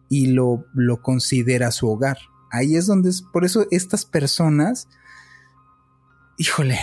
y 0.10 0.28
lo, 0.28 0.66
lo 0.74 1.02
considera 1.02 1.70
su 1.72 1.88
hogar. 1.88 2.18
Ahí 2.50 2.76
es 2.78 2.88
donde 2.88 3.10
es, 3.10 3.22
por 3.22 3.46
eso 3.46 3.68
estas 3.70 4.06
personas, 4.06 4.88
híjole, 6.38 6.80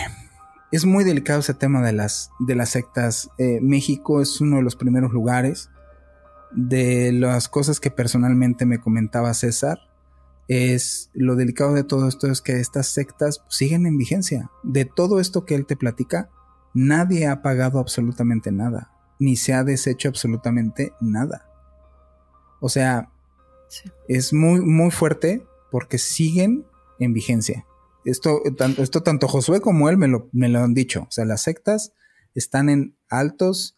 es 0.73 0.85
muy 0.85 1.03
delicado 1.03 1.39
ese 1.39 1.53
tema 1.53 1.83
de 1.83 1.93
las, 1.93 2.31
de 2.39 2.55
las 2.55 2.69
sectas. 2.69 3.29
Eh, 3.37 3.59
México 3.61 4.21
es 4.21 4.41
uno 4.41 4.55
de 4.55 4.63
los 4.63 4.75
primeros 4.75 5.13
lugares. 5.13 5.69
De 6.51 7.11
las 7.11 7.47
cosas 7.47 7.79
que 7.79 7.91
personalmente 7.91 8.65
me 8.65 8.79
comentaba 8.79 9.35
César, 9.35 9.77
es 10.47 11.11
lo 11.13 11.35
delicado 11.35 11.75
de 11.75 11.83
todo 11.83 12.07
esto 12.07 12.25
es 12.25 12.41
que 12.41 12.59
estas 12.59 12.87
sectas 12.87 13.43
siguen 13.49 13.85
en 13.85 13.99
vigencia. 13.99 14.49
De 14.63 14.85
todo 14.85 15.19
esto 15.19 15.45
que 15.45 15.53
él 15.53 15.67
te 15.67 15.75
platica, 15.75 16.31
nadie 16.73 17.27
ha 17.27 17.43
pagado 17.43 17.77
absolutamente 17.77 18.51
nada, 18.51 18.91
ni 19.19 19.35
se 19.35 19.53
ha 19.53 19.63
deshecho 19.63 20.09
absolutamente 20.09 20.93
nada. 20.99 21.45
O 22.61 22.69
sea, 22.69 23.11
es 24.07 24.33
muy, 24.33 24.59
muy 24.61 24.89
fuerte 24.89 25.45
porque 25.69 25.99
siguen 25.99 26.65
en 26.97 27.13
vigencia. 27.13 27.63
Esto, 28.05 28.41
esto 28.77 29.03
tanto 29.03 29.27
Josué 29.27 29.61
como 29.61 29.89
él 29.89 29.97
me 29.97 30.07
lo, 30.07 30.29
me 30.31 30.49
lo 30.49 30.59
han 30.59 30.73
dicho. 30.73 31.03
O 31.03 31.11
sea, 31.11 31.25
las 31.25 31.43
sectas 31.43 31.93
están 32.35 32.69
en 32.69 32.97
altos 33.09 33.75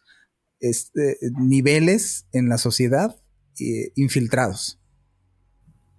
este, 0.60 1.18
niveles 1.38 2.26
en 2.32 2.48
la 2.48 2.58
sociedad 2.58 3.16
eh, 3.60 3.92
infiltrados. 3.94 4.78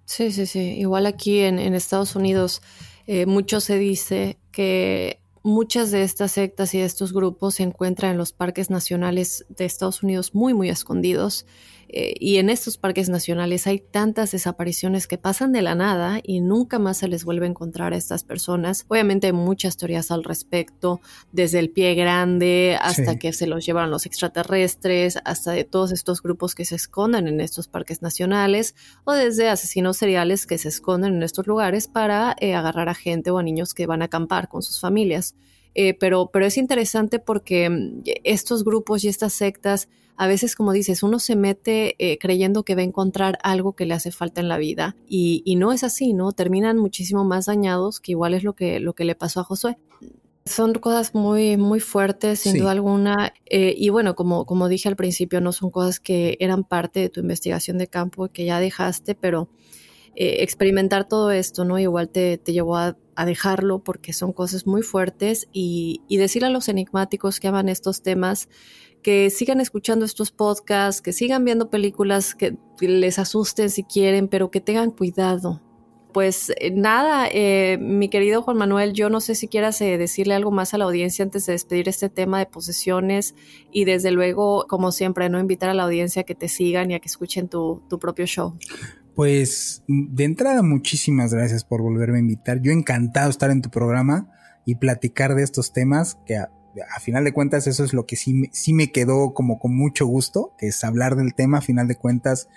Sí, 0.06 0.32
sí, 0.32 0.46
sí. 0.46 0.60
Igual 0.60 1.06
aquí 1.06 1.40
en, 1.40 1.60
Estados 1.74 2.16
Unidos, 2.16 2.62
eh, 3.08 3.26
mucho 3.26 3.60
se 3.60 3.78
dice 3.78 4.38
que 4.52 5.20
muchas 5.44 5.92
de 5.92 6.04
estas 6.04 6.34
sectas 6.34 6.74
y 6.74 6.80
de 6.80 6.86
estos 6.86 7.14
grupos 7.14 7.56
se 7.56 7.64
encuentran 7.64 8.12
en 8.12 8.18
los 8.18 8.32
parques 8.32 8.70
nacionales 8.70 9.46
de 9.50 9.66
Estados 9.66 10.04
Unidos 10.04 10.34
muy, 10.34 10.54
muy 10.54 10.70
escondidos 10.70 11.46
Eh, 11.90 12.16
y 12.20 12.38
en 12.38 12.50
estos 12.50 12.78
parques 12.78 13.10
nacionales 13.10 13.66
hay 13.66 13.80
tantas 13.80 14.32
desapariciones 14.32 15.08
que 15.08 15.18
pasan 15.18 15.54
de 15.54 15.62
la 15.62 15.76
nada 15.76 16.20
y 16.22 16.42
nunca 16.42 16.80
más 16.80 16.98
se 16.98 17.08
les 17.08 17.24
vuelve 17.24 17.46
a 17.46 17.50
encontrar 17.50 17.94
a 17.94 17.98
estas 17.98 18.24
personas. 18.24 18.86
Obviamente 18.90 19.28
hay 19.28 19.34
muchas 19.34 19.78
teorías 19.78 20.12
al 20.12 20.24
respecto, 20.24 21.00
desde 21.32 21.60
el 21.60 21.70
pie 21.70 21.96
grande 21.96 22.78
hasta 22.82 23.18
que 23.18 23.32
se 23.34 23.48
los 23.48 23.66
llevan 23.66 23.92
los 23.92 24.06
extraterrestres, 24.06 25.18
hasta 25.24 25.52
de 25.52 25.64
todos 25.64 25.92
estos 25.92 26.22
grupos 26.22 26.56
que 26.56 26.66
se 26.66 26.76
esconden 26.76 27.28
en 27.28 27.40
estos 27.40 27.68
parques 27.68 28.02
nacionales, 28.02 28.76
o 29.06 29.14
desde 29.14 29.50
asesinos 29.50 29.98
seriales 29.98 30.46
que 30.46 30.58
se 30.58 30.70
esconden 30.70 31.16
en 31.16 31.24
estos 31.24 31.48
lugares 31.48 31.88
para 31.88 32.36
eh, 32.40 32.56
agarrar 32.56 32.90
a 32.90 32.96
gente 32.96 33.32
o 33.32 33.38
a 33.38 33.44
niños 33.44 33.74
que 33.74 33.86
van 33.86 34.02
a 34.02 34.06
acampar 34.06 34.50
con 34.50 34.62
sus 34.62 34.80
familias. 34.80 35.36
Eh, 35.76 35.94
pero, 35.94 36.30
pero 36.32 36.46
es 36.46 36.58
interesante 36.58 37.20
porque 37.20 37.70
mm, 37.70 38.02
estos 38.24 38.64
grupos 38.64 39.04
y 39.04 39.08
estas 39.08 39.34
sectas, 39.34 39.90
a 40.16 40.28
veces, 40.28 40.56
como 40.56 40.72
dices, 40.72 41.04
uno 41.04 41.20
se 41.20 41.36
mete 41.36 41.96
eh, 42.00 42.18
creyendo 42.18 42.64
que 42.64 42.76
va 42.76 42.82
a 42.82 42.86
encontrar 42.86 43.38
algo 43.44 43.74
que 43.74 43.86
le 43.86 43.94
hace 43.94 44.12
falta 44.12 44.42
en 44.42 44.48
la 44.48 44.58
vida 44.58 44.96
y, 45.08 45.44
y, 45.46 45.56
no 45.56 45.72
es 45.72 45.84
así, 45.84 46.14
¿no? 46.14 46.32
Terminan 46.32 46.78
muchísimo 46.78 47.24
más 47.24 47.46
dañados, 47.46 48.00
que 48.00 48.14
igual 48.14 48.34
es 48.34 48.44
lo 48.44 48.54
que, 48.54 48.80
lo 48.80 48.94
que 48.94 49.06
le 49.06 49.14
pasó 49.14 49.42
a 49.42 49.44
Josué. 49.44 49.78
Son 50.48 50.74
cosas 50.74 51.14
muy, 51.14 51.58
muy 51.58 51.80
fuertes, 51.80 52.40
sin 52.40 52.58
duda 52.58 52.72
alguna. 52.72 53.34
Eh, 53.46 53.76
y 53.78 53.90
bueno, 53.90 54.16
como, 54.16 54.46
como 54.46 54.70
dije 54.70 54.88
al 54.88 54.96
principio, 54.96 55.42
no 55.42 55.52
son 55.52 55.70
cosas 55.70 56.00
que 56.00 56.38
eran 56.40 56.64
parte 56.64 57.02
de 57.02 57.10
tu 57.10 57.20
investigación 57.20 57.78
de 57.78 57.88
campo 57.88 58.30
que 58.30 58.46
ya 58.46 58.60
dejaste, 58.60 59.14
pero 59.14 59.50
eh, 60.20 60.42
experimentar 60.42 61.08
todo 61.08 61.30
esto, 61.30 61.64
¿no? 61.64 61.78
Igual 61.78 62.10
te, 62.10 62.40
te 62.40 62.52
llevó 62.52 62.76
a, 62.78 62.98
dejarlo 63.26 63.80
porque 63.80 64.14
son 64.14 64.32
cosas 64.32 64.68
muy 64.68 64.84
fuertes 64.84 65.48
y, 65.52 66.04
y 66.08 66.18
decirle 66.18 66.50
a 66.50 66.52
los 66.52 66.70
enigmáticos 66.70 67.40
que 67.40 67.48
aman 67.48 67.68
estos 67.68 68.04
temas 68.04 68.48
que 69.02 69.30
sigan 69.30 69.62
escuchando 69.62 70.06
estos 70.06 70.32
podcasts, 70.32 71.02
que 71.02 71.14
sigan 71.14 71.46
viendo 71.46 71.70
películas 71.70 72.36
que 72.36 72.58
les 72.80 73.20
asusten 73.20 73.70
si 73.70 73.84
quieren, 73.84 74.28
pero 74.28 74.52
que 74.52 74.62
tengan 74.62 74.92
cuidado. 74.92 75.62
Pues 76.14 76.52
eh, 76.58 76.72
nada, 76.72 77.28
eh, 77.32 77.78
mi 77.80 78.10
querido 78.10 78.42
Juan 78.42 78.58
Manuel, 78.58 78.94
yo 78.94 79.10
no 79.10 79.22
sé 79.22 79.36
si 79.36 79.48
quieras 79.48 79.80
eh, 79.82 79.98
decirle 79.98 80.34
algo 80.34 80.52
más 80.52 80.74
a 80.74 80.78
la 80.78 80.86
audiencia 80.86 81.24
antes 81.24 81.46
de 81.46 81.54
despedir 81.54 81.88
este 81.90 82.10
tema 82.10 82.40
de 82.40 82.48
posesiones 82.48 83.36
y 83.72 83.86
desde 83.86 84.12
luego, 84.12 84.66
como 84.68 84.92
siempre, 84.92 85.30
no 85.30 85.40
invitar 85.40 85.70
a 85.70 85.74
la 85.74 85.84
audiencia 85.84 86.24
a 86.24 86.26
que 86.26 86.36
te 86.36 86.48
sigan 86.48 86.92
y 86.92 86.96
a 86.96 87.00
que 87.00 87.08
escuchen 87.08 87.50
tu, 87.50 87.84
tu 87.88 88.00
propio 88.00 88.26
show. 88.26 88.58
Pues 89.18 89.84
de 89.88 90.26
entrada, 90.26 90.62
muchísimas 90.62 91.34
gracias 91.34 91.64
por 91.64 91.82
volverme 91.82 92.20
a 92.20 92.22
invitar. 92.22 92.62
Yo 92.62 92.72
encantado 92.72 93.32
estar 93.32 93.50
en 93.50 93.64
tu 93.64 93.72
programa 93.72 94.32
y 94.64 94.76
platicar 94.76 95.34
de 95.34 95.42
estos 95.42 95.74
temas 95.74 96.20
que 96.28 96.38
a, 96.38 96.52
final 97.02 97.24
de 97.24 97.34
cuentas 97.34 97.66
eso 97.66 97.84
es 97.84 97.94
lo 97.94 98.06
que 98.06 98.16
sí, 98.16 98.44
sí 98.52 98.74
me 98.74 98.92
quedó 98.92 99.34
como 99.34 99.58
con 99.58 99.76
mucho 99.76 100.06
gusto, 100.06 100.54
que 100.60 100.68
es 100.68 100.84
hablar 100.84 101.16
del 101.16 101.34
tema. 101.34 101.58
A 101.58 101.62
final 101.62 101.88
de 101.88 101.96
cuentas 101.96 102.48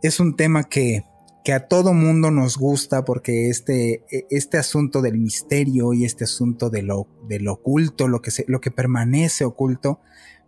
es 0.00 0.20
un 0.20 0.36
tema 0.36 0.62
que, 0.62 1.06
que 1.42 1.52
a 1.52 1.66
todo 1.66 1.92
mundo 1.92 2.30
nos 2.30 2.56
gusta 2.56 3.04
porque 3.04 3.48
este, 3.48 4.04
este 4.30 4.58
asunto 4.58 5.02
del 5.02 5.18
misterio 5.18 5.92
y 5.92 6.04
este 6.04 6.22
asunto 6.22 6.70
de 6.70 6.82
lo, 6.82 7.08
de 7.26 7.40
lo 7.40 7.54
oculto, 7.54 8.06
lo 8.06 8.22
que, 8.22 8.30
se, 8.30 8.44
lo 8.46 8.60
que 8.60 8.70
permanece 8.70 9.44
oculto, 9.44 9.98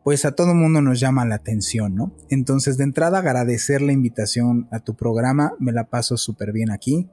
pues 0.04 0.24
a 0.24 0.32
todo 0.32 0.54
mundo 0.54 0.80
nos 0.82 1.00
llama 1.00 1.24
la 1.24 1.36
atención, 1.36 1.94
¿no? 1.94 2.12
Entonces, 2.28 2.76
de 2.76 2.84
entrada, 2.84 3.18
agradecer 3.18 3.82
la 3.82 3.92
invitación 3.92 4.68
a 4.70 4.80
tu 4.80 4.94
programa, 4.94 5.54
me 5.58 5.72
la 5.72 5.84
paso 5.84 6.16
súper 6.16 6.52
bien 6.52 6.70
aquí 6.70 7.08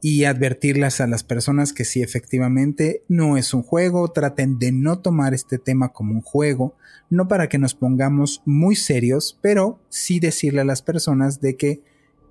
y 0.00 0.24
advertirlas 0.24 1.00
a 1.00 1.06
las 1.06 1.24
personas 1.24 1.72
que 1.72 1.86
sí, 1.86 2.02
efectivamente, 2.02 3.02
no 3.08 3.38
es 3.38 3.54
un 3.54 3.62
juego, 3.62 4.08
traten 4.08 4.58
de 4.58 4.70
no 4.70 4.98
tomar 4.98 5.32
este 5.32 5.56
tema 5.58 5.94
como 5.94 6.12
un 6.12 6.20
juego, 6.20 6.76
no 7.08 7.26
para 7.26 7.48
que 7.48 7.56
nos 7.56 7.74
pongamos 7.74 8.42
muy 8.44 8.76
serios, 8.76 9.38
pero 9.40 9.80
sí 9.88 10.20
decirle 10.20 10.60
a 10.60 10.66
las 10.66 10.82
personas 10.82 11.40
de 11.40 11.56
que 11.56 11.82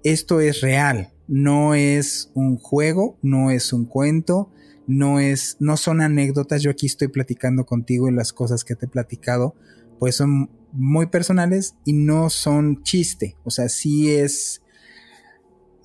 esto 0.04 0.40
es 0.40 0.62
real, 0.62 1.14
no 1.28 1.74
es 1.74 2.30
un 2.36 2.58
juego, 2.58 3.18
no 3.24 3.50
es 3.50 3.74
un 3.74 3.86
cuento, 3.86 4.52
no 4.86 5.20
es, 5.20 5.58
no 5.60 5.76
son 5.76 6.02
anécdotas, 6.02 6.62
yo 6.62 6.70
aquí 6.70 6.86
estoy 6.86 7.08
platicando 7.08 7.66
contigo 7.66 8.08
y 8.08 8.14
las 8.14 8.34
cosas 8.34 8.64
que 8.64 8.76
te 8.76 8.86
he 8.86 8.90
platicado, 8.90 9.56
pues 10.00 10.16
son 10.16 10.50
muy 10.72 11.08
personales 11.08 11.76
y 11.86 11.94
no 11.94 12.30
son 12.30 12.84
chiste. 12.84 13.38
O 13.44 13.52
sea, 13.52 13.70
sí 13.70 14.12
es. 14.12 14.62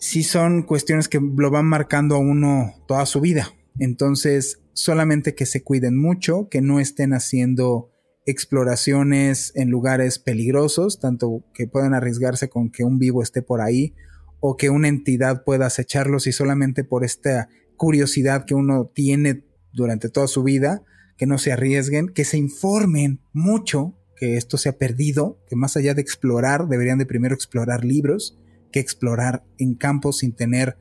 Sí 0.00 0.22
son 0.22 0.62
cuestiones 0.62 1.08
que 1.08 1.20
lo 1.20 1.50
van 1.50 1.66
marcando 1.66 2.14
a 2.14 2.18
uno 2.18 2.72
toda 2.86 3.04
su 3.04 3.20
vida. 3.20 3.52
Entonces, 3.78 4.60
solamente 4.72 5.34
que 5.34 5.44
se 5.44 5.62
cuiden 5.62 5.98
mucho, 5.98 6.48
que 6.48 6.60
no 6.60 6.78
estén 6.78 7.12
haciendo 7.12 7.90
exploraciones 8.26 9.52
en 9.56 9.70
lugares 9.70 10.18
peligrosos, 10.18 11.00
tanto 11.00 11.42
que 11.54 11.66
puedan 11.66 11.94
arriesgarse 11.94 12.48
con 12.48 12.70
que 12.70 12.84
un 12.84 12.98
vivo 12.98 13.22
esté 13.22 13.42
por 13.42 13.60
ahí 13.60 13.94
o 14.40 14.56
que 14.56 14.70
una 14.70 14.88
entidad 14.88 15.44
pueda 15.44 15.66
acecharlos 15.66 16.26
y 16.26 16.32
solamente 16.32 16.84
por 16.84 17.04
esta 17.04 17.48
curiosidad 17.76 18.44
que 18.44 18.54
uno 18.54 18.90
tiene 18.94 19.44
durante 19.72 20.10
toda 20.10 20.28
su 20.28 20.42
vida, 20.42 20.82
que 21.16 21.26
no 21.26 21.38
se 21.38 21.52
arriesguen, 21.52 22.08
que 22.08 22.24
se 22.24 22.38
informen 22.38 23.20
mucho 23.32 23.97
que 24.18 24.36
esto 24.36 24.56
se 24.56 24.68
ha 24.68 24.78
perdido, 24.78 25.38
que 25.48 25.56
más 25.56 25.76
allá 25.76 25.94
de 25.94 26.02
explorar, 26.02 26.68
deberían 26.68 26.98
de 26.98 27.06
primero 27.06 27.34
explorar 27.34 27.84
libros, 27.84 28.38
que 28.72 28.80
explorar 28.80 29.44
en 29.58 29.74
campos 29.74 30.18
sin 30.18 30.32
tener 30.34 30.76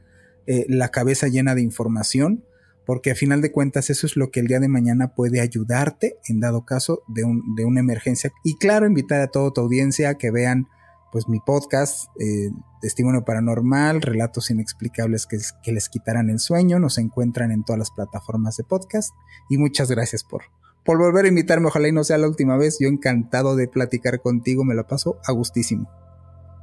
eh, 0.45 0.65
la 0.67 0.89
cabeza 0.89 1.27
llena 1.27 1.55
de 1.55 1.61
información, 1.61 2.43
porque 2.85 3.11
a 3.11 3.15
final 3.15 3.41
de 3.41 3.51
cuentas 3.51 3.89
eso 3.89 4.07
es 4.07 4.15
lo 4.15 4.31
que 4.31 4.39
el 4.39 4.47
día 4.47 4.59
de 4.59 4.69
mañana 4.69 5.13
puede 5.13 5.41
ayudarte 5.41 6.17
en 6.27 6.39
dado 6.39 6.65
caso 6.65 7.03
de, 7.07 7.25
un, 7.25 7.55
de 7.55 7.65
una 7.65 7.81
emergencia. 7.81 8.31
Y 8.43 8.55
claro, 8.57 8.87
invitar 8.87 9.21
a 9.21 9.27
toda 9.27 9.51
tu 9.51 9.61
audiencia 9.61 10.09
a 10.09 10.17
que 10.17 10.31
vean 10.31 10.67
pues 11.11 11.27
mi 11.27 11.39
podcast, 11.39 12.07
eh, 12.19 12.49
Testimonio 12.81 13.25
Paranormal, 13.25 14.01
Relatos 14.01 14.49
Inexplicables 14.51 15.25
que, 15.25 15.37
que 15.63 15.71
les 15.71 15.89
quitarán 15.89 16.29
el 16.29 16.39
sueño, 16.39 16.79
nos 16.79 16.97
encuentran 16.97 17.51
en 17.51 17.63
todas 17.63 17.79
las 17.79 17.91
plataformas 17.91 18.57
de 18.57 18.63
podcast 18.63 19.13
y 19.49 19.57
muchas 19.57 19.89
gracias 19.89 20.23
por, 20.23 20.43
por 20.87 20.97
volver 20.97 21.25
a 21.25 21.27
invitarme. 21.27 21.67
Ojalá 21.67 21.89
y 21.89 21.91
no 21.91 22.05
sea 22.05 22.17
la 22.17 22.29
última 22.29 22.57
vez. 22.57 22.77
Yo 22.79 22.87
encantado 22.87 23.57
de 23.57 23.67
platicar 23.67 24.21
contigo, 24.21 24.63
me 24.63 24.73
lo 24.73 24.87
paso 24.87 25.19
a 25.27 25.33
gustísimo. 25.33 25.91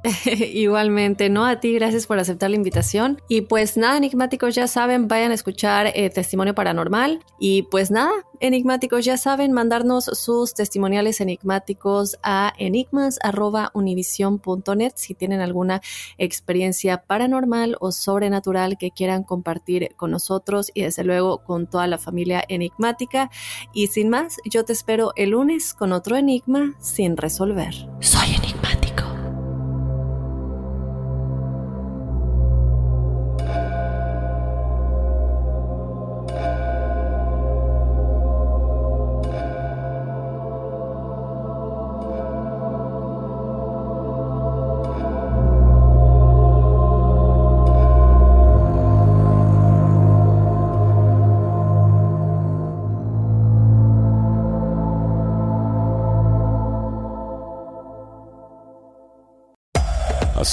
Igualmente, 0.53 1.29
¿no? 1.29 1.45
A 1.45 1.59
ti, 1.59 1.73
gracias 1.73 2.07
por 2.07 2.17
aceptar 2.19 2.49
la 2.49 2.55
invitación. 2.55 3.21
Y 3.27 3.41
pues 3.41 3.75
nada, 3.77 3.97
enigmáticos, 3.97 4.55
ya 4.55 4.67
saben, 4.67 5.07
vayan 5.07 5.31
a 5.31 5.35
escuchar 5.35 5.87
eh, 5.87 6.09
Testimonio 6.09 6.55
Paranormal. 6.55 7.19
Y 7.39 7.63
pues 7.63 7.91
nada, 7.91 8.11
enigmáticos, 8.39 9.03
ya 9.05 9.17
saben, 9.17 9.51
mandarnos 9.51 10.05
sus 10.05 10.53
testimoniales 10.53 11.19
enigmáticos 11.21 12.17
a 12.23 12.53
enigmas.univision.net 12.57 14.93
si 14.95 15.13
tienen 15.13 15.41
alguna 15.41 15.81
experiencia 16.17 17.03
paranormal 17.03 17.75
o 17.79 17.91
sobrenatural 17.91 18.77
que 18.77 18.91
quieran 18.91 19.23
compartir 19.23 19.89
con 19.95 20.11
nosotros 20.11 20.71
y 20.73 20.83
desde 20.83 21.03
luego 21.03 21.43
con 21.43 21.67
toda 21.67 21.87
la 21.87 21.97
familia 21.97 22.43
enigmática. 22.47 23.29
Y 23.73 23.87
sin 23.87 24.09
más, 24.09 24.37
yo 24.45 24.63
te 24.65 24.73
espero 24.73 25.13
el 25.15 25.31
lunes 25.31 25.73
con 25.73 25.93
otro 25.93 26.15
enigma 26.15 26.75
sin 26.79 27.17
resolver. 27.17 27.73
Soy 27.99 28.35
enigmático. 28.35 28.64